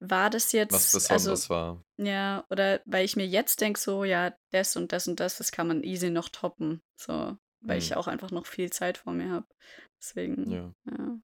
[0.00, 1.82] war das Was jetzt also besonders war.
[1.98, 5.52] ja, oder weil ich mir jetzt denke so: „Ja, das und das und das, das
[5.52, 7.36] kann man easy noch toppen“, so,
[7.66, 7.96] weil ich Mhm.
[7.96, 9.46] auch einfach noch viel Zeit vor mir habe.
[10.00, 10.72] Deswegen, Ja.
[10.90, 11.18] ja.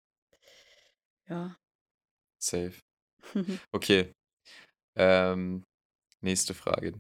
[1.29, 1.59] Ja.
[2.41, 2.81] Safe.
[3.73, 4.13] Okay,
[4.97, 5.65] ähm,
[6.23, 6.95] nächste Frage.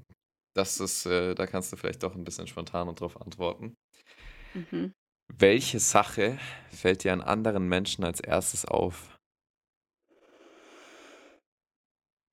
[0.58, 3.76] Das ist, äh da kannst du vielleicht doch 'n bisschen spontaner drauf antworten.
[4.54, 4.92] Mhm.
[5.36, 6.38] Welche Sache
[6.72, 8.64] fällt dir an anderen Menschen als 1.
[8.64, 9.18] auf?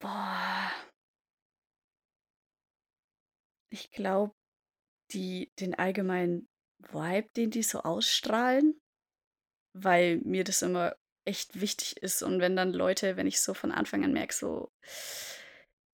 [0.02, 0.72] Boah.
[3.72, 4.34] Ich glaube,
[5.14, 6.48] die den allgemeinen
[6.80, 8.80] Vibe, den die so ausstrahlen,
[9.74, 10.96] weil mir das immer
[11.26, 14.70] echt wichtig ist und wenn dann Leute wenn ich so von Anfang an merke, so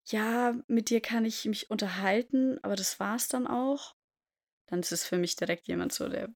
[0.06, 3.94] ja, mit dir kann ich mich unterhalten, aber das war's dann auch,
[4.66, 6.30] dann ist es für mich direkt jemand so, der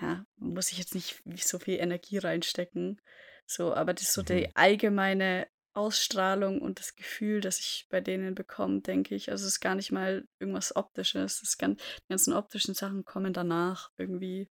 [0.00, 3.00] ja, muss ich jetzt nicht so viel Energie reinstecken,
[3.46, 4.26] so, aber das ist so Mhm.
[4.26, 9.30] die allgemeine Ausstrahlung und das Gefühl, das ich bei denen bekomme, denke ich.
[9.30, 11.40] Also, es ist gar nicht mal irgendwas Optisches.
[11.40, 14.48] Das gan die ganzen optischen Sachen kommen danach irgendwie.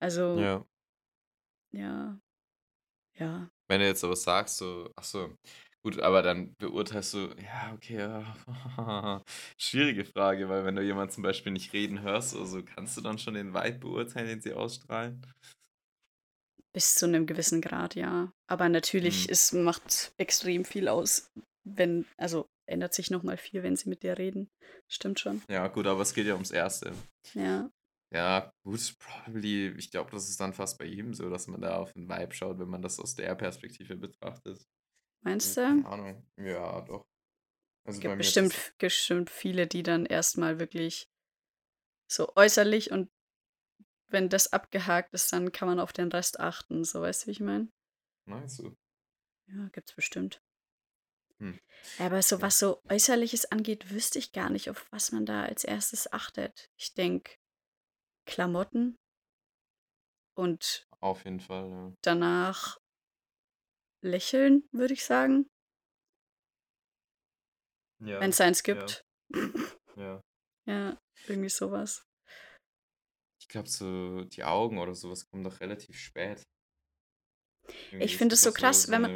[0.00, 0.64] Also Ja.
[1.72, 2.18] ja.
[3.14, 3.50] Ja.
[3.68, 5.34] Wenn du jetzt was sagst, so ach so,
[5.86, 8.36] gut, aber dann beurteilst du ja, okay, ja.
[9.56, 13.00] Schwierige Frage, weil wenn du jemanden zum Beispiel nicht reden hörst oder so, kannst du
[13.02, 15.24] dann schon den Vibe beurteilen, den sie ausstrahlen?
[16.72, 18.32] Bis zu 'nem gewissen Grad, ja.
[18.48, 19.32] Aber natürlich, Mhm.
[19.32, 21.30] es macht extrem viel aus,
[21.64, 24.50] wenn also, ändert sich noch mal viel, wenn sie mit dir reden.
[24.88, 25.40] Stimmt schon.
[25.48, 26.92] Ja, gut, aber es geht ja ums Erste.
[27.34, 27.70] Ja.
[28.12, 31.76] Ja, gut, probably ich glaube, das ist dann fast bei jedem so, dass man da
[31.76, 34.64] auf 'n Vibe schaut, wenn man das aus der Perspektive betrachtet.
[35.26, 35.86] Meinst Hm, keine du?
[35.86, 36.26] Ahnung.
[36.36, 37.06] Ja, doch.
[37.84, 41.08] Also, bei Gibt mir ist bestimmt bestimmt viele, die dann erst mal wirklich
[42.10, 43.10] so äußerlich und
[44.08, 47.30] wenn das abgehakt ist, dann kann man auf den Rest achten, so, weißt du, wie
[47.32, 47.68] ich meine?
[48.26, 48.76] Meinst du?
[49.48, 50.40] Ja, gibt's bestimmt.
[51.40, 51.58] Hm.
[51.98, 52.42] Ja, aber so Okay.
[52.42, 56.12] was so Äußerliches angeht, wüsste ich gar nicht, auf was man da als 1.
[56.12, 56.68] achtet.
[56.76, 57.32] Ich denke,
[58.26, 58.96] Klamotten
[60.36, 61.96] und Auf jeden Fall, ja.
[62.04, 62.78] danach
[64.06, 65.48] Lächeln, würde ich sagen.
[68.00, 68.72] Ja, Wenn's eins ja.
[68.74, 69.04] gibt.
[69.96, 70.22] Ja.
[70.68, 70.98] Ja,
[71.28, 72.04] irgendwie so was.
[73.42, 76.42] Ich glaube, so die Augen oder so was kommen doch relativ spät.
[77.92, 79.10] Irgendwie Ich finde es so krass, so wenn man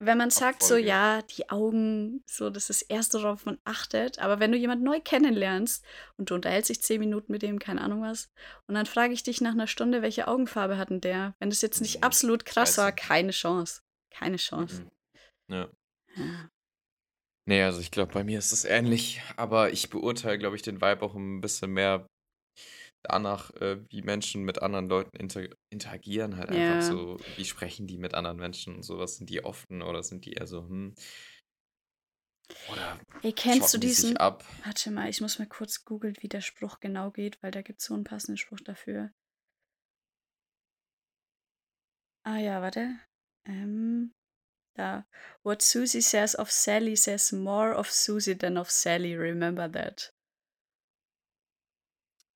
[0.00, 0.76] wenn man sagt so.
[0.76, 4.84] „Ja, die Augen, so das ist das 1., worauf man achtet.“ Aber wenn du jemanden
[4.84, 5.84] neu kennenlernst
[6.18, 8.30] und du unterhältst dich 10 Minuten mit dem, keine Ahnung was,
[8.66, 11.62] und dann frage ich dich nach 'ner Stunde: „Welche Augenfarbe hat 'n der?“ Wenn das
[11.62, 13.80] jetzt nicht Ne, absolut krass war, keine Chance.
[14.14, 14.82] Keine Chance.
[14.82, 14.90] Mhm.
[15.48, 15.70] Ja.
[16.16, 16.50] Ja.
[17.48, 20.80] Ne, also, ich glaube, bei mir ist es ähnlich, aber ich beurteile, glaube ich, den
[20.80, 22.06] Vibe auch 'n bisschen mehr
[23.04, 26.80] danach, äh, wie Menschen mit anderen Leuten inter interagieren halt einfach Ja.
[26.80, 27.20] so.
[27.26, 29.16] Wie sprechen die mit anderen Menschen und so was?
[29.18, 30.94] Sind die offen oder sind die eher so, hm
[32.66, 34.44] oder Ey, kennst du die diesen ab?
[34.62, 37.84] warte mal, ich muss mal kurz googeln, wie der Spruch genau geht, weil da gibt's
[37.86, 39.12] so 'n passenden Spruch dafür.
[42.26, 42.98] Ah ja, warte.
[43.46, 44.12] Ähm,
[44.74, 45.06] da.
[45.42, 50.12] „What Susie says of Sally says more of Susie than of Sally, remember that.“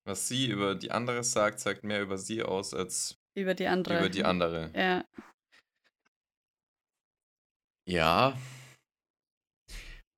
[0.05, 3.97] Was sie über die andere sagt, sagt mehr über sie aus als Über die andere.
[3.97, 4.71] über die andere.
[4.75, 5.05] Ja.
[7.87, 8.37] Ja.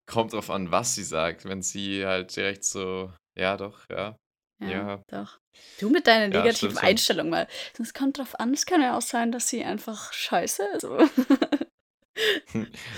[0.08, 1.46] Kommt drauf an, was sie sagt.
[1.46, 4.18] Wenn sie halt direkt so ja doch, ja.
[4.62, 5.03] Ja, Ja.
[5.09, 5.39] doch.
[5.80, 6.88] Du mit deiner Ja, negativen schon.
[6.88, 7.47] Einstellung mal.
[7.80, 10.97] Es kommt drauf an, es kann ja auch sein, dass sie einfach scheiße ist, so.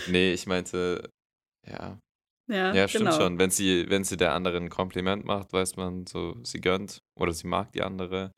[0.07, 1.09] Ne, ich meinte
[1.68, 1.99] ja.
[2.49, 3.18] Ja, Ja, stimmt genau.
[3.18, 3.39] schon.
[3.39, 7.34] Wenn sie wenn sie der anderen 'n Kompliment macht, weiß man so, sie gönnt oder
[7.34, 8.32] sie mag die andere.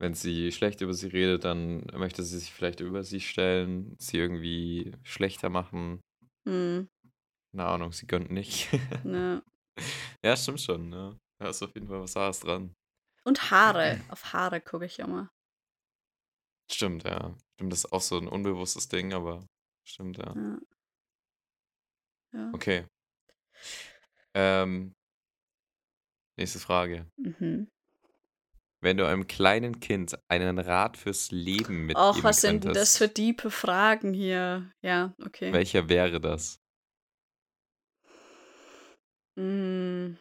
[0.00, 4.16] Wenn sie schlecht über sie redet, dann möchte sie sich vielleicht über sie stellen, sie
[4.18, 6.00] irgendwie schlechter machen.
[6.46, 6.88] Mhm.
[7.52, 8.68] Keine Ahnung, sie gönnt nicht.
[9.04, 9.42] Ja.
[10.24, 11.16] Ja, stimmt schon, ja.
[11.40, 12.74] Da ist auf jeden Fall was Wahres dran.
[13.24, 14.00] Und Haare.
[14.08, 15.30] Auf Haare gucke ich immer.
[16.70, 17.34] Stimmt, ja.
[17.54, 19.46] Stimmt, das ist auch so 'n unbewusstes Ding, aber
[19.84, 20.34] stimmt, ja.
[20.34, 20.58] Ja.
[22.32, 22.50] Ja.
[22.54, 22.86] Okay.
[24.34, 24.94] Ähm
[26.36, 27.06] Nächste Frage.
[27.16, 27.68] Mhm.
[28.80, 32.96] Wenn du einem kleinen Kind einen Rat fürs Leben Och, mitgeben was sind denn das
[32.96, 34.70] für diepe Fragen hier?
[34.82, 35.52] Ja, okay.
[35.52, 36.60] welcher wäre das?
[39.36, 40.16] Hm,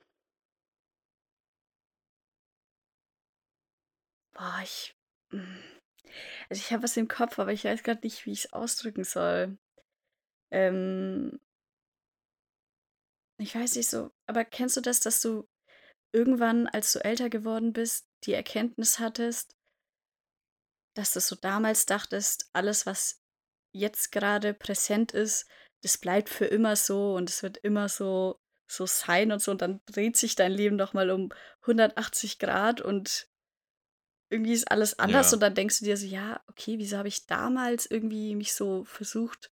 [4.38, 4.96] boah, ich
[5.32, 5.64] hm,
[6.50, 9.58] also, ich habe was im Kopf, aber ich weiß grad nicht, wie ich's ausdrücken soll.
[10.52, 11.40] Ähm,
[13.40, 15.48] ich weiß nicht so aber kennst du das, dass du
[16.14, 19.56] irgendwann, als du älter geworden bist, die Erkenntnis hattest,
[20.96, 23.22] dass du so damals dachtest, alles, was
[23.74, 25.48] jetzt gerade präsent ist,
[25.84, 29.62] das bleibt für immer so und es wird immer so so sein und so und
[29.62, 31.30] dann dreht sich dein Leben noch mal um
[31.62, 33.30] 180 Grad und
[34.30, 35.34] irgendwie ist alles anders Ja.
[35.34, 38.84] und dann denkst du dir so: „Ja, okay, wieso habe ich damals irgendwie mich so
[38.86, 39.52] versucht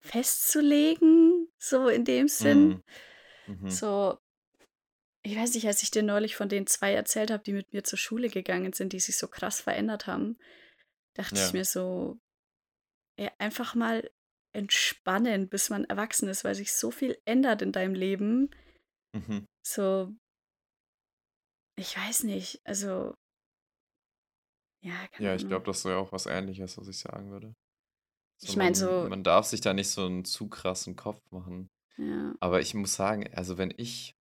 [0.00, 2.76] festzulegen?“ So in dem Sinn.
[2.76, 2.82] Mhm.
[3.46, 3.80] Mhm.
[3.80, 4.18] So,
[5.22, 7.82] ich weiß nicht, als ich dir neulich von den 2 erzählt habe, die mit mir
[7.84, 10.38] zur Schule gegangen sind, die sich so krass verändert haben,
[11.14, 11.52] dachte ich Ja.
[11.54, 12.18] mir so:
[13.18, 14.10] „Ja, einfach mal
[14.54, 18.50] entspannen, bis man erwachsen ist, weil sich so viel ändert in deinem Leben.“
[19.14, 19.46] Mhm.
[19.62, 20.16] So,
[21.76, 23.14] ich weiß nicht, also,
[24.86, 25.48] ja, Ja, ich Ahnung.
[25.48, 27.54] glaube, das wäre auch was Ähnliches, was ich sagen würde.
[28.38, 31.20] So, Ich meine man so man darf sich da nicht so einen zu krassen Kopf
[31.30, 31.70] machen.
[31.98, 32.36] ja.
[32.40, 34.15] Aber ich muss sagen, also, wenn ich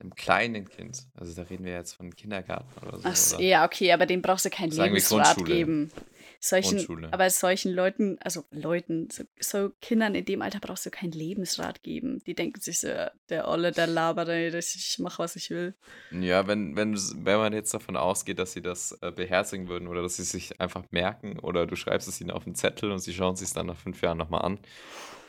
[0.00, 3.38] 'nem kleinen Kind also, da reden wir jetzt von Kindergarten oder so Ach s oder
[3.38, 5.92] ja, okay, aber dem brauchst du keinen Lebensrat geben.
[6.40, 7.10] Solchen Grundschule.
[7.10, 11.82] aber solchen Leuten also Leuten, so so Kindern in dem Alter brauchst du keinen Lebensrat
[11.82, 12.20] geben.
[12.26, 15.74] Die denken sich so: „Ja, der Olle, der labert, das ich mache, was ich will.“
[16.10, 20.00] Ja, wenn wenn wenn man jetzt davon ausgeht, dass sie das, äh, beherzigen würden oder
[20.00, 23.12] dass sie sich einfach merken oder du schreibst es ihnen auf 'n Zettel und sie
[23.12, 24.58] schauen sich's dann nach 5 Jahren noch mal an.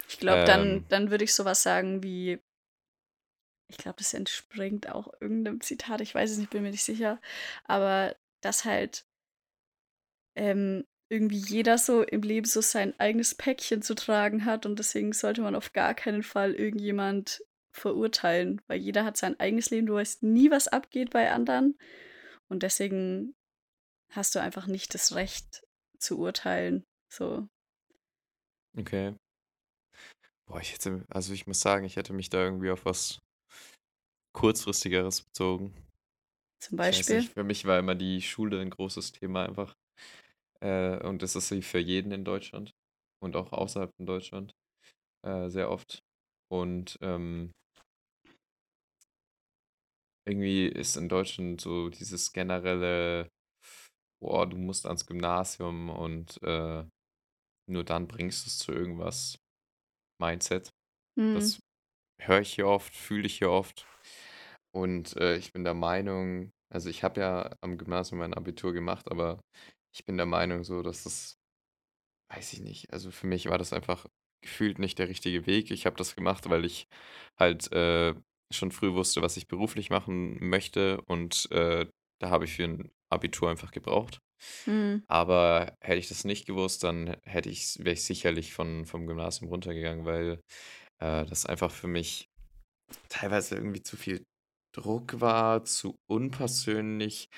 [0.08, 2.40] Ich glaube, dann Ähm, dann würde ich so was sagen wie
[3.70, 6.84] ich glaube, das entspringt auch irgend 'nem Zitat, ich weiß es nicht, bin mir nicht
[6.84, 7.22] sicher,
[7.66, 9.06] aber dass halt
[10.36, 15.12] ähm, irgendwie jeder so im Leben so sein eigenes Päckchen zu tragen hat und deswegen
[15.14, 17.42] sollte man auf gar keinen Fall irgendjemand
[17.72, 19.88] verurteilen, weil jeder hat sein eigenes Leben.
[19.88, 21.78] Du weißt nie, was abgeht bei anderen
[22.50, 23.36] und deswegen
[24.12, 25.64] hast du einfach nicht das Recht
[26.00, 26.86] zu urteilen.
[27.12, 27.48] So,
[28.78, 29.16] okay.
[30.48, 33.20] Boah, ich hätte also, ich muss sagen, ich hätte mich da irgendwie auf was
[34.34, 35.74] Kurzfristigeres bezogen.
[36.60, 37.06] zum Beispiel.
[37.10, 39.76] nicht, für mich war immer die Schule 'n großes Thema einfach,
[40.62, 42.74] äh, und das ist sie für jeden in Deutschland
[43.22, 44.54] und auch außerhalb von Deutschland,
[45.26, 46.02] äh, sehr oft.
[46.52, 47.52] Und, ähm,
[50.28, 53.30] irgendwie ist in Deutschland so dieses generelle:
[54.22, 56.86] „Boah, du musst ans Gymnasium und, äh,
[57.70, 59.40] nur dann bringst du's zu irgendwas“
[60.22, 60.72] Mindset.
[61.18, 61.54] Mhm.
[61.54, 61.60] Das
[62.22, 63.88] höre ich hier oft, fühle ich hier oft.
[64.76, 69.10] Und, äh, ich bin der Meinung also, ich habe ja am Gymnasium mein Abitur gemacht,
[69.10, 69.42] aber
[69.92, 71.34] ich bin der Meinung so, dass das
[72.32, 74.08] weiß ich nicht, also, für mich war das einfach
[74.44, 75.72] gefühlt nicht der richtige Weg.
[75.72, 76.86] Ich habe das gemacht, weil ich
[77.40, 78.16] halt, äh,
[78.54, 81.88] schon früh wusste, was ich beruflich machen möchte und, äh,
[82.22, 84.20] da habe ich für 'n Abitur einfach gebraucht.
[84.68, 85.04] Mhm.
[85.10, 89.50] Aber hätte ich das nicht gewusst, dann hätte ich's wäre ich sicherlich von vom Gymnasium
[89.52, 90.42] runtergegangen, weil,
[91.02, 92.28] äh, das einfach für mich
[93.10, 94.24] teilweise irgendwie zu viel
[94.74, 97.30] Druck war, zu unpersönlich,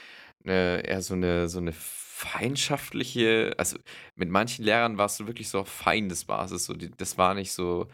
[0.46, 3.78] äh, eher so eine so eine feindschaftliche also,
[4.16, 7.88] mit manchen Lehrern warst du wirklich so auf Feindesbasis, so die das war nicht so: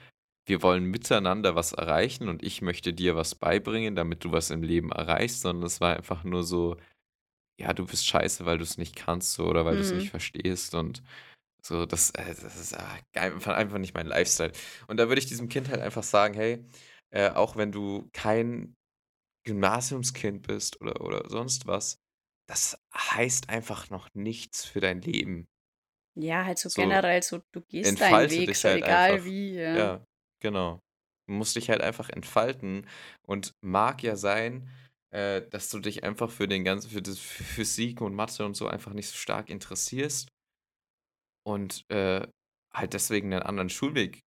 [0.47, 4.63] „Wir wollen miteinander was erreichen und ich möchte dir was beibringen, damit du was im
[4.63, 6.77] Leben erreichst“, sondern es war einfach nur so:
[7.59, 10.09] „Ja, du bist scheiße, weil du es nicht kannst so oder weil du es nicht
[10.09, 10.11] Mhm.
[10.11, 11.01] verstehst“ und
[11.63, 14.53] so, das äh, das ist, ah, einfach einfach nicht mein Lifestyle.
[14.87, 16.65] Und da würde ich diesem Kind halt einfach sagen: „Hey,
[17.11, 18.75] äh, auch wenn du kein
[19.47, 21.97] Gymnasiumskind bist oder oder sonst was,
[22.47, 25.47] das heißt einfach noch nichts für dein Leben.
[26.19, 29.23] Ja, halt so So, generell so, du gehst deinen Weg, dich so halt egal einfach.
[29.23, 29.87] wie, ja.
[29.87, 30.05] Ja,
[30.41, 30.79] genau.
[31.27, 32.87] Du musst dich halt einfach entfalten
[33.27, 34.69] und mag ja sein,
[35.11, 38.67] äh, dass du dich einfach für den ganzen für das Physik und Mathe und so
[38.67, 40.29] einfach nicht so stark interessierst
[41.45, 42.27] und, äh,
[42.73, 44.21] halt deswegen 'nen anderen Schulweg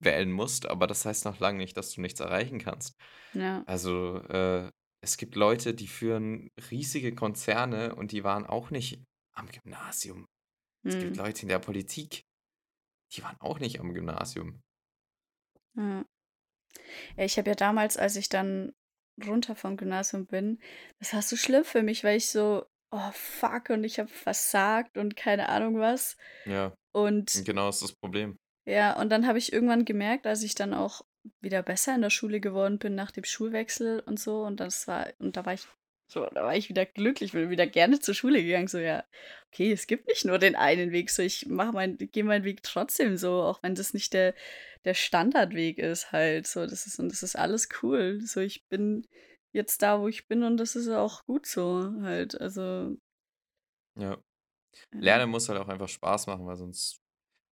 [0.00, 2.94] wählen musst, aber das heißt noch lange nicht, dass du nichts erreichen kannst.
[3.32, 3.66] Ja.
[3.66, 4.70] Also, äh,
[5.02, 10.26] es gibt Leute, die führen riesige Konzerne und die waren auch nicht am Gymnasium.
[10.88, 11.18] Es gibt Mhm.
[11.18, 12.22] Leute in der Politik,
[13.14, 14.62] die waren auch nicht am Gymnasium.
[15.76, 16.04] Ja.
[17.16, 18.72] Ich habe ja damals, als ich dann
[19.24, 20.58] runter vom Gymnasium bin
[20.98, 24.96] das war so schlimm für mich, weil ich so: „Oh fuck und ich habe versagt
[24.98, 26.16] und keine Ahnung was.“
[26.46, 28.36] Ja, und genau ist das Problem.
[28.64, 31.02] Ja, und dann habe ich irgendwann gemerkt, als ich dann auch
[31.40, 34.42] wieder besser in der Schule geworden bin nach dem Schulwechsel und so.
[34.42, 35.66] Und das war, und da war ich
[36.06, 38.68] so, da war ich wieder glücklich, bin wieder gerne zur Schule gegangen.
[38.68, 39.04] So, ja,
[39.48, 41.10] okay, es gibt nicht nur den einen Weg.
[41.10, 44.34] So, ich mache mein, gehe meinen Weg trotzdem so, auch wenn das nicht der,
[44.84, 46.46] der Standardweg ist, halt.
[46.46, 48.20] So, das ist, und das ist alles cool.
[48.20, 49.06] So, ich bin
[49.52, 52.40] jetzt da, wo ich bin, und das ist auch gut so, halt.
[52.40, 52.96] Also.
[53.98, 54.18] Ja.
[54.92, 57.03] Lernen muss halt auch einfach Spaß machen, weil sonst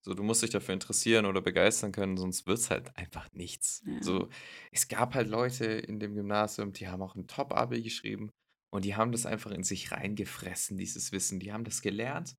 [0.05, 3.83] so, du musst dich dafür interessieren oder begeistern können, sonst wird es halt einfach nichts.
[3.87, 4.03] Ja.
[4.03, 4.29] So,
[4.73, 8.31] es gab halt Leute in dem Gymnasium, die haben auch ein Top-Abi geschrieben
[8.73, 11.39] und die haben das einfach in sich reingefressen, dieses Wissen.
[11.39, 12.35] Die haben das gelernt,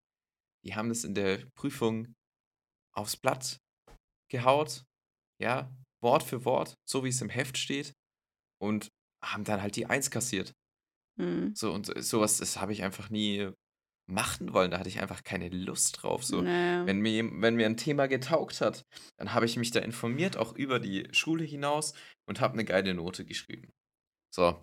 [0.66, 2.14] die haben das in der Prüfung
[2.94, 3.60] aufs Blatt
[4.30, 4.84] gehaut,
[5.40, 7.94] ja, Wort für Wort, so wie es im Heft steht
[8.60, 8.90] und
[9.24, 10.54] haben dann halt die Eins kassiert.
[11.18, 11.56] Mhm.
[11.56, 13.52] So und sowas, das habe ich einfach nie
[14.10, 14.72] machen wollen.
[14.72, 16.24] Da hatte ich einfach keine Lust drauf.
[16.24, 16.86] So, Naja.
[16.86, 18.84] wenn mir, wenn mir ein Thema getaugt hat,
[19.18, 21.94] dann habe ich mich da informiert, auch über die Schule hinaus
[22.28, 23.72] und habe eine geile Note geschrieben.
[24.34, 24.62] So.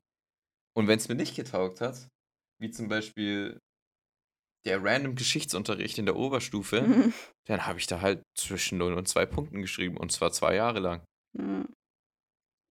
[0.77, 2.09] Und wenn es mir nicht getaugt hat,
[2.61, 3.59] wie zum Beispiel
[4.67, 7.13] der random Geschichtsunterricht in der Oberstufe,
[7.47, 10.81] dann habe ich da halt zwischen 0 und 2 Punkten geschrieben und zwar zwei Jahre
[10.81, 11.03] lang.
[11.39, 11.65] Ja.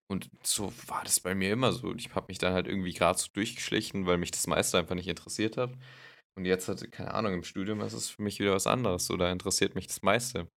[0.10, 1.94] Und so war das bei mir immer so.
[1.96, 5.08] Ich habe mich dann halt irgendwie gerade so durchgeschlichen, weil mich das meiste einfach nicht
[5.08, 5.74] interessiert hat.
[6.38, 9.08] Und jetzt hat, keine Ahnung, im Studium ist es für mich wieder was anderes.
[9.08, 10.48] So, da interessiert mich das meiste.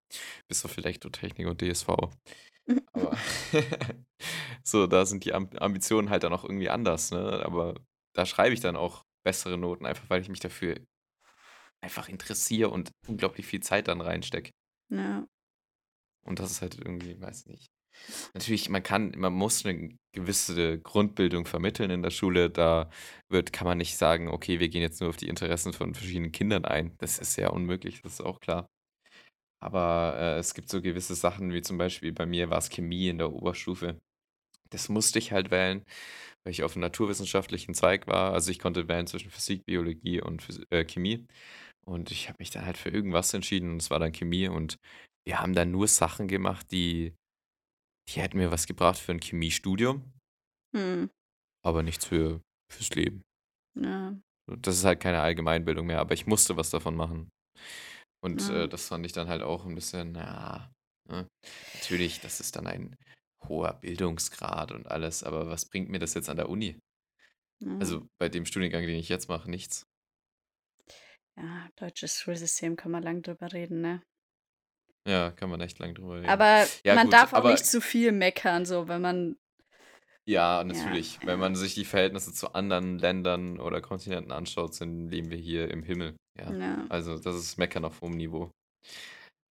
[0.47, 1.89] Bis auf vielleicht nur Technik und DSV.
[2.93, 3.17] Aber
[4.63, 7.43] so, da sind die Am- Ambitionen halt dann auch irgendwie anders, ne?
[7.47, 7.81] Aber
[8.15, 10.79] da schreibe ich dann auch bessere Noten, einfach weil ich mich dafür
[11.81, 14.51] einfach interessiere und unglaublich viel Zeit dann reinstecke.
[14.91, 15.27] Ja.
[16.27, 17.69] Und das ist halt irgendwie, weiß nicht.
[18.35, 22.51] Natürlich, man kann, man muss eine gewisse Grundbildung vermitteln in der Schule.
[22.51, 22.91] Da
[23.29, 26.33] wird, kann man nicht sagen, okay, wir gehen jetzt nur auf die Interessen von verschiedenen
[26.33, 26.95] Kindern ein.
[26.99, 28.69] Das ist ja unmöglich, das ist auch klar.
[29.63, 33.09] Aber äh, es gibt so gewisse Sachen, wie zum Beispiel bei mir war es Chemie
[33.09, 34.01] in der Oberstufe.
[34.71, 35.85] Das musste ich halt wählen,
[36.45, 38.33] weil ich auf einem naturwissenschaftlichen Zweig war.
[38.33, 41.27] Also ich konnte wählen zwischen Physik, Biologie und Phys äh, Chemie.
[41.85, 44.49] Und ich habe mich dann halt für irgendwas entschieden und es war dann Chemie.
[44.49, 44.77] Und
[45.27, 47.15] wir haben dann nur Sachen gemacht, die,
[48.11, 50.13] die hätten mir was gebracht für ein Chemiestudium,
[50.75, 51.07] Hm.
[51.65, 52.41] aber nichts für,
[52.71, 53.23] fürs Leben.
[53.75, 54.21] Ja.
[54.61, 57.31] Das ist halt keine Allgemeinbildung mehr, aber ich musste was davon machen.
[58.23, 58.65] Und Ja.
[58.65, 60.71] äh, das fand ich dann halt auch ein bisschen, ja,
[61.09, 61.27] ne?
[61.75, 62.97] Natürlich, das ist dann ein
[63.49, 66.79] hoher Bildungsgrad und alles, aber was bringt mir das jetzt an der Uni?
[67.61, 67.71] Ja.
[67.81, 69.85] Also bei dem Studiengang, den ich jetzt mache, nichts.
[71.37, 74.03] Ja, deutsches Schulsystem kann man lang drüber reden, ne?
[75.09, 76.29] Ja, kann man echt lang drüber reden.
[76.29, 79.37] Aber Ja, man gut, darf auch nicht zu viel meckern, so, wenn man.
[80.27, 81.37] ja, Ja, natürlich, wenn ja.
[81.37, 85.83] man sich die Verhältnisse zu anderen Ländern oder Kontinenten anschaut, sind, leben wir hier im
[85.83, 86.17] Himmel.
[86.39, 86.87] Ja, Ja.
[86.89, 88.51] also das ist Meckern auf hohem Niveau.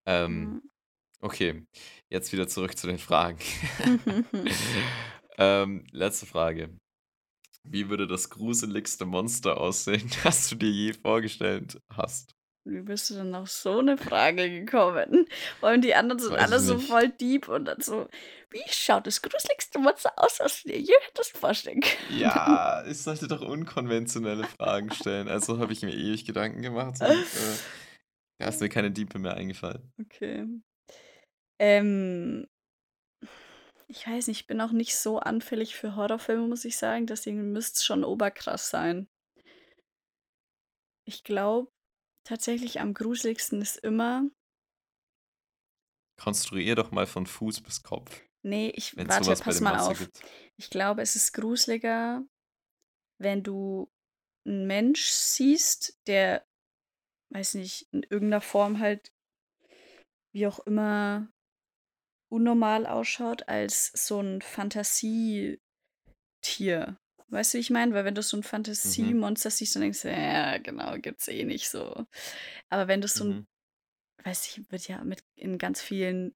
[0.07, 0.61] Ähm,
[1.21, 1.63] okay,
[2.11, 3.39] jetzt wieder zurück zu den Fragen.
[5.37, 6.77] ähm, letzte Frage.
[7.63, 12.31] Wie würde das gruseligste Monster aussehen, das du dir je vorgestellt hast?
[12.65, 15.25] Wie bist du denn auf so eine Frage gekommen?
[15.61, 16.87] Und die anderen sind Weiß alle so nicht.
[16.87, 18.07] voll deep und dann so,
[18.51, 22.19] wie schaut das gruseligste Monster aus, was du dir je hättest vorstellen können?
[22.19, 25.27] Ja, ich sollte doch unkonventionelle Fragen stellen.
[25.29, 27.57] Also habe ich mir ewig Gedanken gemacht und äh,
[28.39, 29.91] da ist mir keine Diepe mehr eingefallen.
[30.01, 30.45] Okay.
[31.59, 32.47] Ähm,
[33.87, 37.07] ich weiß nicht, ich bin auch nicht so anfällig für Horrorfilme, muss ich sagen.
[37.07, 39.07] Deswegen müsste es schon oberkrass sein.
[41.05, 41.71] Ich glaube,
[42.23, 44.23] tatsächlich am gruseligsten ist immer.
[46.17, 49.99] Konstruier doch mal von Fuß bis Kopf, Nee, ich warte, pass mal Monster auf.
[49.99, 50.21] gibt.
[50.55, 52.23] Ich glaube, es ist gruseliger,
[53.19, 53.91] wenn du
[54.45, 56.47] einen Mensch siehst, der,
[57.31, 59.13] weiß nicht, in irgendeiner Form halt,
[60.33, 61.29] wie auch immer,
[62.31, 65.59] unnormal ausschaut, als so ein Fantasietier.
[67.29, 67.93] Weißt du, wie ich meine?
[67.93, 68.45] Weil wenn du so ein Mhm.
[68.49, 72.05] Fantasiemonster siehst, dann denkst du, ja, genau, gibt's eh nicht so.
[72.69, 73.47] Aber wenn du so ein, Mhm.
[74.23, 76.35] weiß ich, wird ja mit in ganz vielen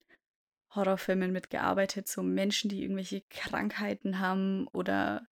[0.76, 5.28] Horrorfilmen mitgearbeitet, so Menschen, die irgendwelche Krankheiten haben oder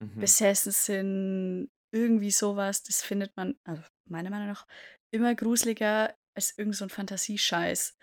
[0.00, 0.20] Mhm.
[0.20, 4.66] besessen sind, irgendwie sowas, das findet man, also meiner Meinung nach,
[5.10, 7.96] immer gruseliger als irgend so ein Fantasiescheiß,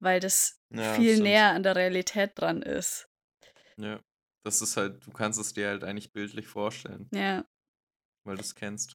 [0.00, 1.22] weil das Ja, viel stimmt.
[1.22, 3.08] näher an der Realität dran ist.
[3.76, 4.00] Ja.
[4.44, 7.44] Das ist halt, du kannst es dir halt eigentlich bildlich vorstellen, Ja,
[8.24, 8.94] weil du es kennst.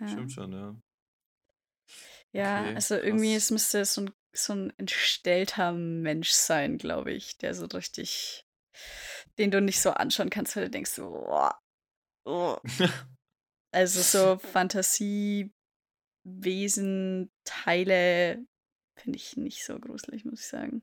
[0.00, 0.08] ja.
[0.08, 0.76] Stimmt schon, ja.
[2.32, 3.44] Ja, Okay, also irgendwie, krass.
[3.44, 8.44] es müsste so ein, so ein entstellter Mensch sein, glaube ich, der so richtig,
[9.38, 11.56] den du nicht so anschauen kannst, weil du denkst, boah,
[12.24, 12.56] oh.
[13.72, 15.52] Also so Fantasiewesen,
[17.44, 18.44] Teile
[18.96, 20.82] finde ich nicht so gruselig, muss ich sagen.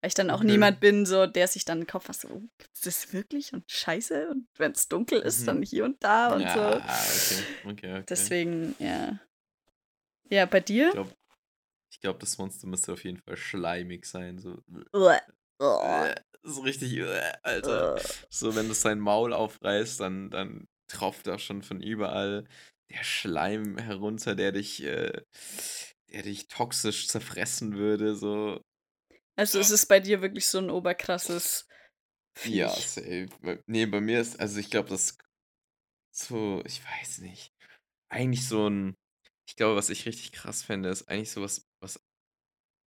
[0.00, 0.46] Weil ich dann auch Okay.
[0.52, 4.28] niemand bin, so, der sich dann im Kopf so, oh, gibt's das wirklich und scheiße
[4.28, 5.62] und wenn es dunkel ist, dann Mhm.
[5.62, 6.60] hier und da und Ja, so.
[6.60, 8.04] okay, okay, okay.
[8.08, 9.18] Deswegen, ja.
[10.28, 10.90] Ja, bei Ich dir?
[10.92, 11.14] glaube,
[11.90, 14.38] ich glaub, das Monster müsste auf jeden Fall schleimig sein.
[14.38, 14.58] So,
[15.60, 18.02] äh, so richtig, äh, Alter.
[18.28, 22.44] So, wenn das sein Maul aufreißt, dann, dann tropft da schon von überall
[22.90, 25.22] der Schleim herunter, der dich, äh,
[26.16, 28.16] der dich toxisch zerfressen würde.
[28.16, 28.58] So,
[29.36, 31.68] Also es ist bei dir wirklich so ein oberkrasses
[32.46, 32.86] ja, Viech.
[32.86, 33.28] safe.
[33.42, 35.18] Bei- Nee, bei mir ist, also ich glaube, das
[36.14, 37.50] so, ich weiß nicht.
[38.10, 38.94] Eigentlich so ein,
[39.48, 42.00] ich glaube, was ich richtig krass fände, ist eigentlich sowas, was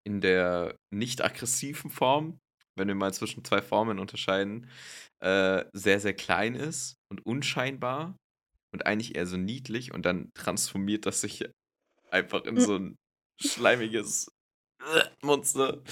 [0.06, 2.38] in der nicht aggressiven Form,
[2.76, 4.68] wenn wir mal zwischen zwei Formen unterscheiden,
[5.22, 8.16] äh, sehr, sehr klein ist und unscheinbar
[8.72, 11.44] und eigentlich eher so niedlich und dann transformiert das sich
[12.10, 12.66] einfach in Hm.
[12.66, 12.96] so ein
[13.40, 14.28] schleimiges
[14.80, 15.82] äh, Monster.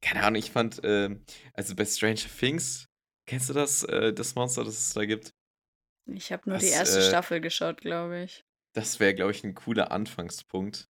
[0.00, 2.86] Keine Ahnung, ich fand, ähm, also bei Stranger Things,
[3.26, 5.32] kennst du das, äh, das Monster, das es da gibt?
[6.06, 8.44] Ich habe nur die Das, erste äh, Staffel geschaut, glaube ich.
[8.74, 10.88] das wäre, glaube ich, ein cooler Anfangspunkt.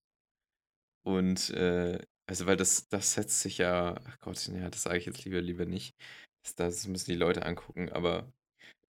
[1.05, 1.99] Und, äh,
[2.29, 5.41] also, weil das, das setzt sich ja, ach Gott, ja, das sage ich jetzt lieber,
[5.41, 5.95] lieber nicht.
[6.43, 8.31] Das, das müssen die Leute angucken, aber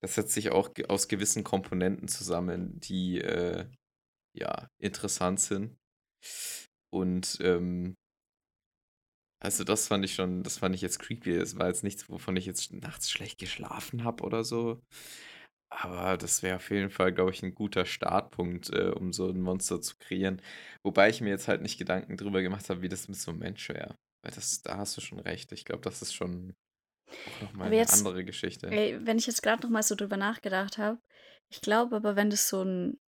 [0.01, 3.67] das setzt sich auch aus gewissen Komponenten zusammen, die, äh,
[4.37, 5.77] ja, interessant sind.
[6.91, 7.95] Und, ähm,
[9.41, 11.31] also das fand ich schon, das fand ich jetzt creepy.
[11.31, 14.81] Es war jetzt nichts, wovon ich jetzt nachts schlecht geschlafen habe oder so.
[15.71, 19.39] Aber das wäre auf jeden Fall, glaube ich, ein guter Startpunkt, äh, um so ein
[19.39, 20.41] Monster zu kreieren.
[20.83, 23.39] Wobei ich mir jetzt halt nicht Gedanken drüber gemacht habe, wie das mit so einem
[23.39, 23.95] Mensch wäre.
[24.23, 25.51] Weil das, da hast du schon recht.
[25.51, 26.55] Ich glaube, das ist schon
[27.41, 28.67] nochmal eine jetzt, andere Geschichte.
[28.67, 30.99] ey, wenn ich jetzt gerade noch mal so drüber nachgedacht habe,
[31.51, 32.99] ich glaube aber, wenn das so ein,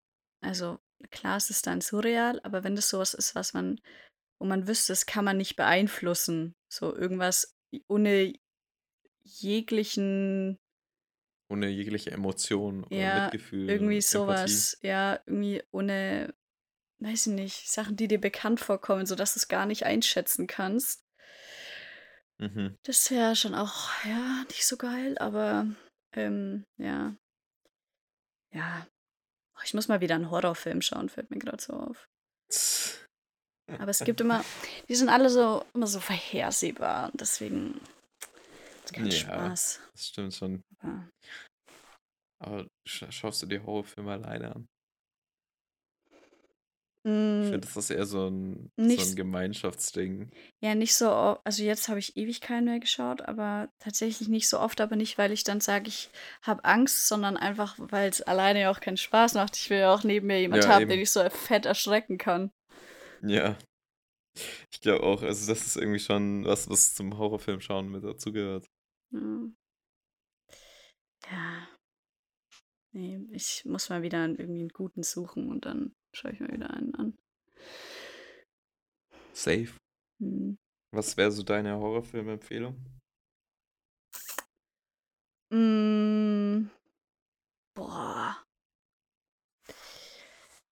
[0.42, 0.80] also
[1.12, 3.80] klar, es ist dann surreal, aber wenn das sowas ist, was man,
[4.40, 7.56] wo man wüsste, das kann man nicht beeinflussen, so irgendwas
[7.88, 8.34] ohne
[9.24, 10.60] jeglichen,
[11.50, 14.02] Ohne jegliche Emotion oder ja, Mitgefühl, irgendwie Empathie.
[14.02, 16.34] sowas, ja, irgendwie ohne,
[17.00, 21.04] weiß ich nicht, Sachen, die dir bekannt vorkommen, sodass du es gar nicht einschätzen kannst.
[22.40, 22.78] Mhm.
[22.84, 25.68] Das wäre schon auch, ja, nicht so geil, aber
[26.14, 27.16] ähm, ja,
[28.52, 28.88] ja.
[29.62, 32.08] Oh, Ich muss mal wieder einen Horrorfilm schauen, fällt mir gerade so auf.
[33.80, 34.44] Aber es gibt immer,
[34.90, 37.80] die sind alle so immer so vorhersehbar und deswegen
[38.84, 39.80] ist kein Ja, Spaß.
[39.94, 40.62] das stimmt schon.
[40.80, 41.08] Aber,
[42.40, 44.68] Aber scha schaust du dir Horrorfilme alleine an?
[47.40, 50.32] Ich mm, finde, das ist eher so ein, so nicht, ein s- Gemeinschaftsding.
[50.62, 54.48] ja, nicht so, o- also jetzt habe ich ewig keinen mehr geschaut, aber tatsächlich nicht
[54.48, 56.10] so oft, aber nicht, weil ich dann sage, ich
[56.44, 59.58] habe Angst, sondern einfach, weil es alleine ja auch keinen Spaß macht.
[59.58, 61.02] Ich will ja auch neben mir jemand Ja, haben, den eben.
[61.02, 62.52] ich so fett erschrecken kann.
[63.22, 63.58] Ja,
[64.72, 65.22] ich glaube auch.
[65.24, 68.68] Also, das ist irgendwie schon was, was zum Horrorfilm schauen mit dazugehört.
[69.12, 69.52] Ja.
[71.32, 71.68] ja,
[72.94, 76.72] nee, ich muss mal wieder irgendwie einen guten suchen und dann schaue ich mir wieder
[76.72, 77.18] einen an.
[79.34, 79.74] Safe.
[80.20, 80.58] Hm.
[80.94, 82.76] Was wäre so deine Horrorfilm-Empfehlung?
[85.54, 86.70] Mm,
[87.74, 88.38] boah,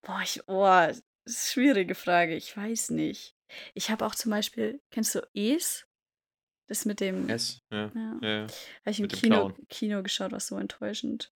[0.02, 2.36] boah, ich, boah, ist eine schwierige Frage.
[2.36, 3.36] Ich weiß nicht.
[3.74, 5.86] Ich habe auch zum Beispiel, kennst du Es?
[6.68, 7.62] Das mit dem, S?
[7.72, 8.42] Ja, ja, ja, ja.
[8.42, 9.54] habe ich im Kino.
[9.70, 11.34] Kino geschaut, was so enttäuschend.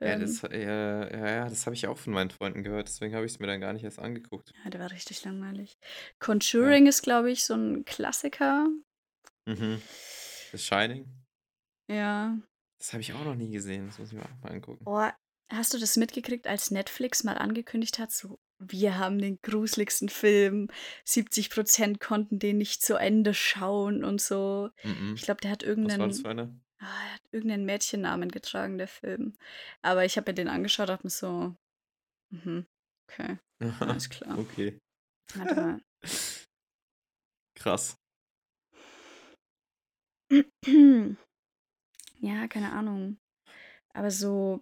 [0.00, 2.88] Ja, Ähm, das, äh, ja, ja, das habe ich auch von meinen Freunden gehört.
[2.88, 4.52] Deswegen habe ich es mir dann gar nicht erst angeguckt.
[4.64, 5.78] ja, der war richtig langweilig.
[5.80, 5.88] Ja.
[6.18, 8.68] Conjuring ist, glaube ich, so ein Klassiker.
[9.46, 9.80] Mhm.
[10.52, 11.06] The Shining?
[11.88, 12.36] Ja.
[12.78, 13.86] Das habe ich auch noch nie gesehen.
[13.86, 14.84] Das muss ich mir auch mal angucken.
[14.86, 15.08] Oh,
[15.50, 20.68] hast du das mitgekriegt, als Netflix mal angekündigt hat, so, wir haben den gruseligsten Film,
[21.06, 24.70] 70% konnten den nicht zu Ende schauen und so.
[24.82, 25.14] Mhm.
[25.14, 26.54] Ich glaube, der hat Was war das irgendeinen, für einer?
[26.78, 29.34] Ah, er hat irgendeinen Mädchennamen getragen, der Film.
[29.82, 31.54] Aber ich habe mir den angeschaut, hab mir so,
[32.30, 32.66] mhm,
[33.08, 33.38] okay,
[33.80, 34.38] alles klar.
[34.38, 34.78] Okay.
[35.34, 35.80] Warte mal.
[37.58, 37.96] Krass.
[42.20, 43.18] Ja, keine Ahnung.
[43.94, 44.60] Aber so,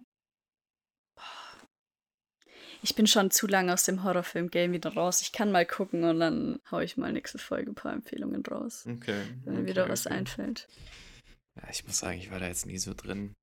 [2.81, 5.21] ich bin schon zu lange aus dem Horrorfilm-Game wieder raus.
[5.21, 8.85] Ich kann mal gucken und dann hau ich mal nächste Folge ein paar Empfehlungen raus,
[8.87, 9.23] Okay.
[9.43, 10.15] wenn mir Okay, wieder was okay.
[10.15, 10.67] einfällt.
[11.57, 13.33] Ja, ich muss sagen, ich war da jetzt nie so drin.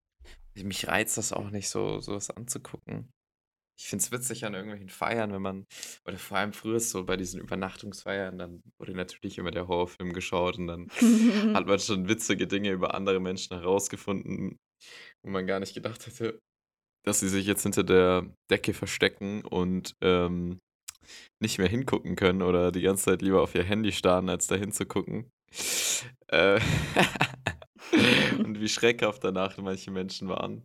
[0.55, 3.11] Mich reizt das auch nicht, so sowas anzugucken.
[3.79, 5.65] Ich finde es witzig an irgendwelchen Feiern, wenn man,
[6.07, 10.59] oder vor allem früher so bei diesen Übernachtungsfeiern, dann wurde natürlich immer der Horrorfilm geschaut
[10.59, 10.89] und dann
[11.55, 14.59] hat man schon witzige Dinge über andere Menschen herausgefunden,
[15.25, 16.39] wo man gar nicht gedacht hätte,
[17.05, 20.61] dass sie sich jetzt hinter der Decke verstecken und ähm,
[21.41, 24.55] nicht mehr hingucken können oder die ganze Zeit lieber auf ihr Handy starren, als da
[24.55, 25.31] hinzugucken.
[26.29, 26.61] Äh,
[28.39, 30.64] und wie schreckhaft danach manche Menschen waren.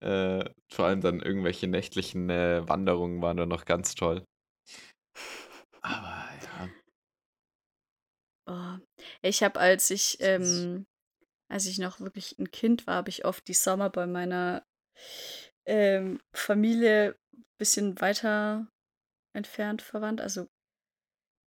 [0.00, 4.24] Äh, vor allem dann irgendwelche nächtlichen äh, Wanderungen waren dann noch ganz toll.
[5.82, 6.68] Aber ja.
[8.46, 8.78] Oh.
[9.22, 10.86] Ich habe, als ich, ähm,
[11.50, 14.64] als ich noch wirklich ein Kind war, habe ich oft die Sommer bei meiner
[15.66, 18.68] ähm, Familie ein bisschen weiter
[19.34, 20.20] entfernt verwandt.
[20.20, 20.48] Also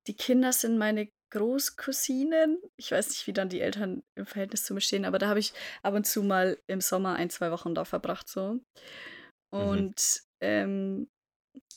[0.08, 2.62] die Kinder sind meine Großcousinen.
[2.78, 5.40] Ich weiß nicht, wie dann die Eltern im Verhältnis zu mir stehen, aber da habe
[5.40, 8.54] ich ab und zu mal im Sommer ein, zwei Wochen da verbracht so.
[8.54, 9.60] Mhm.
[9.60, 11.10] Und ähm,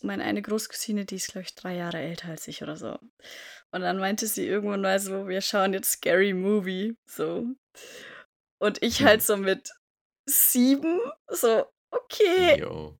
[0.02, 2.98] meine eine Großcousine, die ist, glaube ich, drei Jahre älter als ich oder so.
[3.72, 6.96] Und dann meinte sie irgendwann mal so, wir schauen jetzt Scary Movie.
[7.10, 7.46] So.
[8.60, 9.24] Und ich halt Mhm.
[9.24, 9.70] so mit
[10.28, 12.60] sieben, so, okay.
[12.60, 12.98] Jo.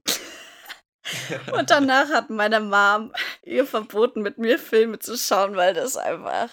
[1.52, 6.50] Und danach hat meine Mom ihr verboten, mit mir Filme zu schauen, weil das einfach.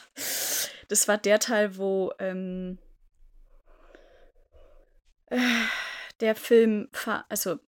[0.87, 2.77] Das war der Teil, wo ähm,
[5.27, 5.37] äh,
[6.19, 6.89] der Film,
[7.29, 7.59] also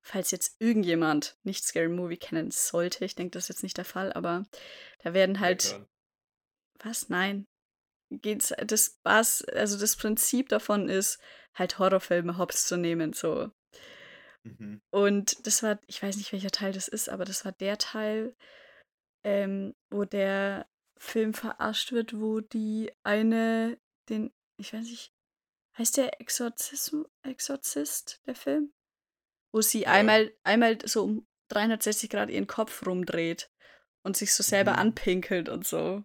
[0.00, 3.84] falls jetzt irgendjemand nicht Scary Movie kennen sollte, ich denke, das ist jetzt nicht der
[3.84, 4.44] Fall, aber
[5.02, 5.80] da werden halt,
[6.82, 7.08] was?
[7.08, 7.46] Nein.
[8.10, 11.18] Geht's, das was, also das Prinzip davon ist,
[11.54, 13.50] halt Horrorfilme hops zu nehmen, so.
[14.44, 14.80] Mhm.
[14.90, 18.36] Und das war, ich weiß nicht, welcher Teil das ist, aber das war der Teil,
[19.24, 20.68] ähm, wo der
[20.98, 23.78] Film verarscht wird, wo die eine
[24.08, 25.12] den, ich weiß nicht,
[25.78, 28.72] heißt der Exorzism, Exorzist, der Film?
[29.52, 29.92] Wo sie Ja.
[29.92, 33.50] einmal, einmal so um 360 Grad ihren Kopf rumdreht
[34.02, 34.78] und sich so selber Mhm.
[34.78, 36.04] anpinkelt und so.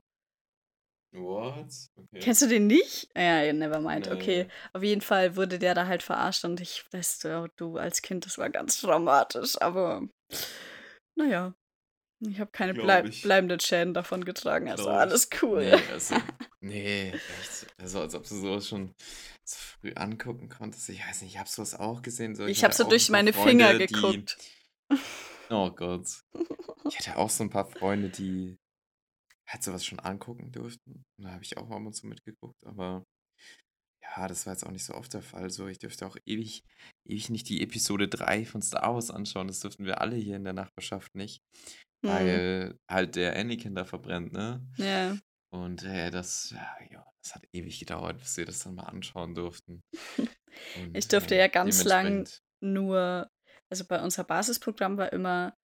[1.12, 1.66] What?
[1.95, 2.20] Okay.
[2.22, 3.10] Kennst du den nicht?
[3.16, 4.07] Ja, ja, never mind.
[4.10, 4.49] Okay, Nee.
[4.74, 8.26] auf jeden Fall wurde der da halt verarscht und ich, weißt du, du als Kind,
[8.26, 10.03] das war ganz traumatisch, aber
[11.16, 11.53] naja,
[12.20, 13.22] ich habe keine bleib ich.
[13.24, 14.89] bleibenden Schäden davon getragen, also ich.
[14.89, 15.66] alles cool.
[15.66, 16.16] Nee, also,
[16.62, 17.68] nee, echt.
[17.78, 18.93] Also, als ob du sowas schon
[19.43, 20.89] so früh angucken konntest.
[20.89, 22.36] Ich weiß nicht, ich habe sowas auch gesehen.
[22.36, 23.93] So, Ich habe hatte so durch meine Finger Freunde, die.
[23.93, 24.38] geguckt.
[25.49, 26.07] Oh Gott.
[26.88, 28.57] Ich hatte auch so ein paar Freunde, die
[29.50, 31.04] halt sowas schon angucken durften.
[31.18, 32.64] Und da habe ich auch ab und zu mitgeguckt.
[32.66, 33.06] Aber
[34.02, 35.50] ja, das war jetzt auch nicht so oft der Fall.
[35.50, 36.64] So, ich dürfte auch ewig,
[37.06, 39.47] ewig nicht die Episode 3 von Star Wars anschauen.
[39.47, 41.41] Das dürften wir alle hier in der Nachbarschaft nicht.
[42.06, 44.66] Hm, Weil halt der Anakin da verbrennt, ne?
[44.78, 45.18] ja.
[45.52, 49.36] Und äh, das, ja, ja, das hat ewig gedauert, bis wir das dann mal anschauen
[49.36, 49.84] durften.
[50.93, 52.28] Ich Und durfte äh, ja ganz lang
[52.60, 53.30] nur,
[53.70, 55.56] also bei unser Basisprogramm war immer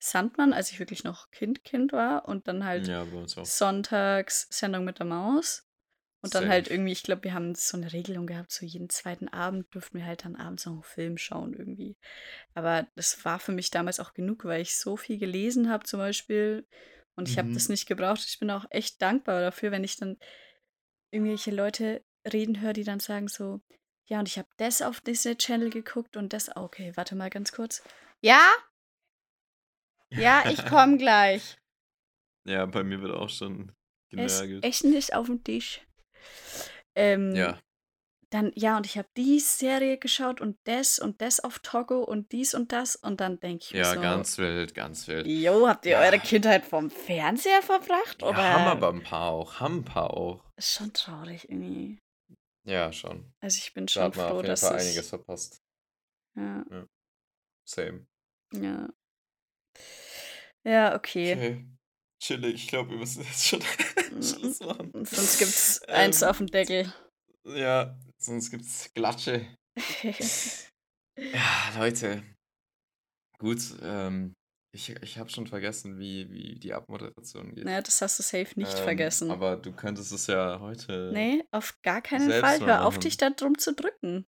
[0.00, 3.04] Sandmann, als ich wirklich noch Kind, Kind war und dann halt ja,
[3.44, 5.66] sonntags Sendung mit der Maus.
[6.22, 6.74] Und dann halt Safe.
[6.74, 10.04] irgendwie, ich glaube, wir haben so eine Regelung gehabt, so jeden zweiten Abend durften wir
[10.04, 11.96] halt dann abends noch einen Film schauen irgendwie.
[12.52, 15.98] Aber das war für mich damals auch genug, weil ich so viel gelesen habe zum
[15.98, 16.66] Beispiel
[17.14, 17.72] und ich habe das Mhm.
[17.72, 18.22] nicht gebraucht.
[18.26, 20.18] Ich bin auch echt dankbar dafür, wenn ich dann
[21.10, 23.60] irgendwelche Leute reden höre, die dann sagen so,
[24.04, 27.52] ja, und ich habe das auf Disney Channel geguckt und das, okay, warte mal ganz
[27.52, 27.82] kurz.
[28.20, 28.42] Ja,
[30.10, 31.58] ja, ich komme gleich.
[32.44, 33.72] Ja, bei mir wird auch schon
[34.10, 34.64] genörgelt.
[34.64, 35.80] Essen ist auf dem Tisch.
[36.94, 37.58] Ähm, Ja,
[38.30, 42.32] dann, ja, und ich habe die Serie geschaut und das und das auf Togo und
[42.32, 45.26] dies und das und dann denke ich mir ja, so, ganz wild, ganz wild.
[45.26, 48.22] jo, habt ihr eure Ja, Kindheit vom Fernseher verbracht?
[48.22, 50.44] ja, haben Oder aber ein paar auch, haben ein paar auch.
[50.56, 51.98] ist schon traurig irgendwie.
[52.64, 53.32] Ja, schon.
[53.40, 55.62] Also ich bin Da schon hat man froh, auf jeden dass Fall einiges verpasst.
[56.36, 56.86] ja, Ja,
[57.64, 58.06] same.
[58.52, 58.88] ja,
[60.64, 61.34] ja, okay.
[61.34, 61.64] Okay,
[62.22, 62.54] chillig.
[62.54, 63.62] Ich glaube, wir müssen jetzt schon
[64.22, 64.92] Schluss machen.
[65.04, 66.92] Sonst gibt's eins Ähm, auf dem Deckel.
[67.44, 69.46] ja, sonst gibt's Glatsche.
[71.18, 72.22] Ja, Leute,
[73.38, 74.32] gut, ähm,
[74.72, 77.64] ich, ich habe schon vergessen, wie, wie die Abmoderation geht.
[77.64, 79.30] naja, das hast du safe nicht Ähm, vergessen.
[79.30, 82.60] aber du könntest es ja heute Nee, auf gar keinen Fall.
[82.60, 84.24] Hör auf, dich da drum zu drücken.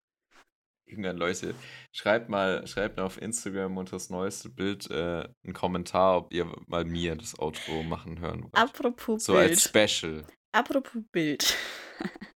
[0.91, 1.55] Irgendwann, Leute,
[1.93, 6.51] schreibt mal, schreibt mal auf Instagram unter das neueste Bild äh, einen Kommentar, ob ihr
[6.67, 8.55] mal mir das Outro machen hören wollt.
[8.55, 9.89] Apropos So als Bild.
[9.89, 10.25] Special.
[10.51, 11.55] Apropos Bild.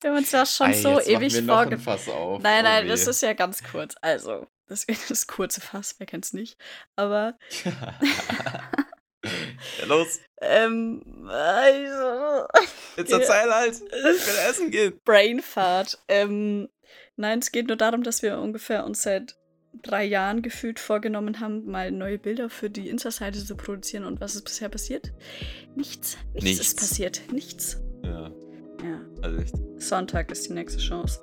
[0.00, 1.78] Wir haben uns das schon Ei, so ewig wir noch ein vorge...
[1.78, 2.42] Fass auf.
[2.42, 3.94] Nein, Oh nein, das ist ja ganz kurz.
[4.00, 6.58] Also, das wird das kurze Fass, wer kennt's nicht.
[6.96, 8.70] Aber, ja,
[9.86, 12.46] los, ähm, also,
[12.96, 13.74] jetzt ja, erzähl halt.
[13.74, 15.00] Ich will essen gehen.
[15.04, 15.98] Brainfart.
[16.08, 16.68] Ähm,
[17.16, 19.36] nein, es geht nur darum, dass wir ungefähr uns seit
[19.82, 24.04] drei Jahren gefühlt vorgenommen haben, mal neue Bilder für die Insta-Seite zu produzieren.
[24.04, 25.12] Und was ist bisher passiert?
[25.74, 26.16] Nichts.
[26.32, 26.74] Nichts, ist Nichts.
[26.76, 27.22] passiert.
[27.32, 27.80] Nichts.
[28.04, 28.30] Ja,
[28.82, 29.00] Ja.
[29.22, 29.54] also echt.
[29.78, 31.20] Sonntag ist die nächste Chance.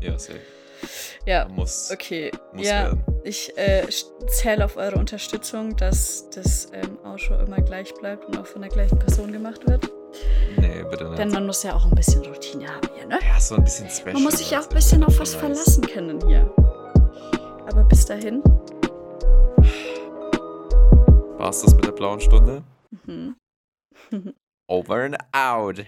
[0.00, 0.40] Ja, safe.
[1.26, 2.30] Ja, Muss, okay.
[2.52, 3.04] muss Ja, werden.
[3.24, 3.86] Ich äh,
[4.28, 8.70] zähle auf eure Unterstützung, dass das ähm, Outro immer gleich bleibt und auch von der
[8.70, 9.90] gleichen Person gemacht wird.
[10.56, 11.18] Nee, bitte nicht.
[11.18, 13.18] Denn man muss ja auch ein bisschen Routine haben hier, ne?
[13.22, 14.14] ja, so ein bisschen special.
[14.14, 16.52] Man muss sich ja auch ein bisschen auf was verlassen können hier.
[17.70, 18.42] Aber bis dahin.
[21.38, 22.62] War's das mit der blauen Stunde?
[23.06, 23.36] Mhm.
[24.68, 25.84] Over and out.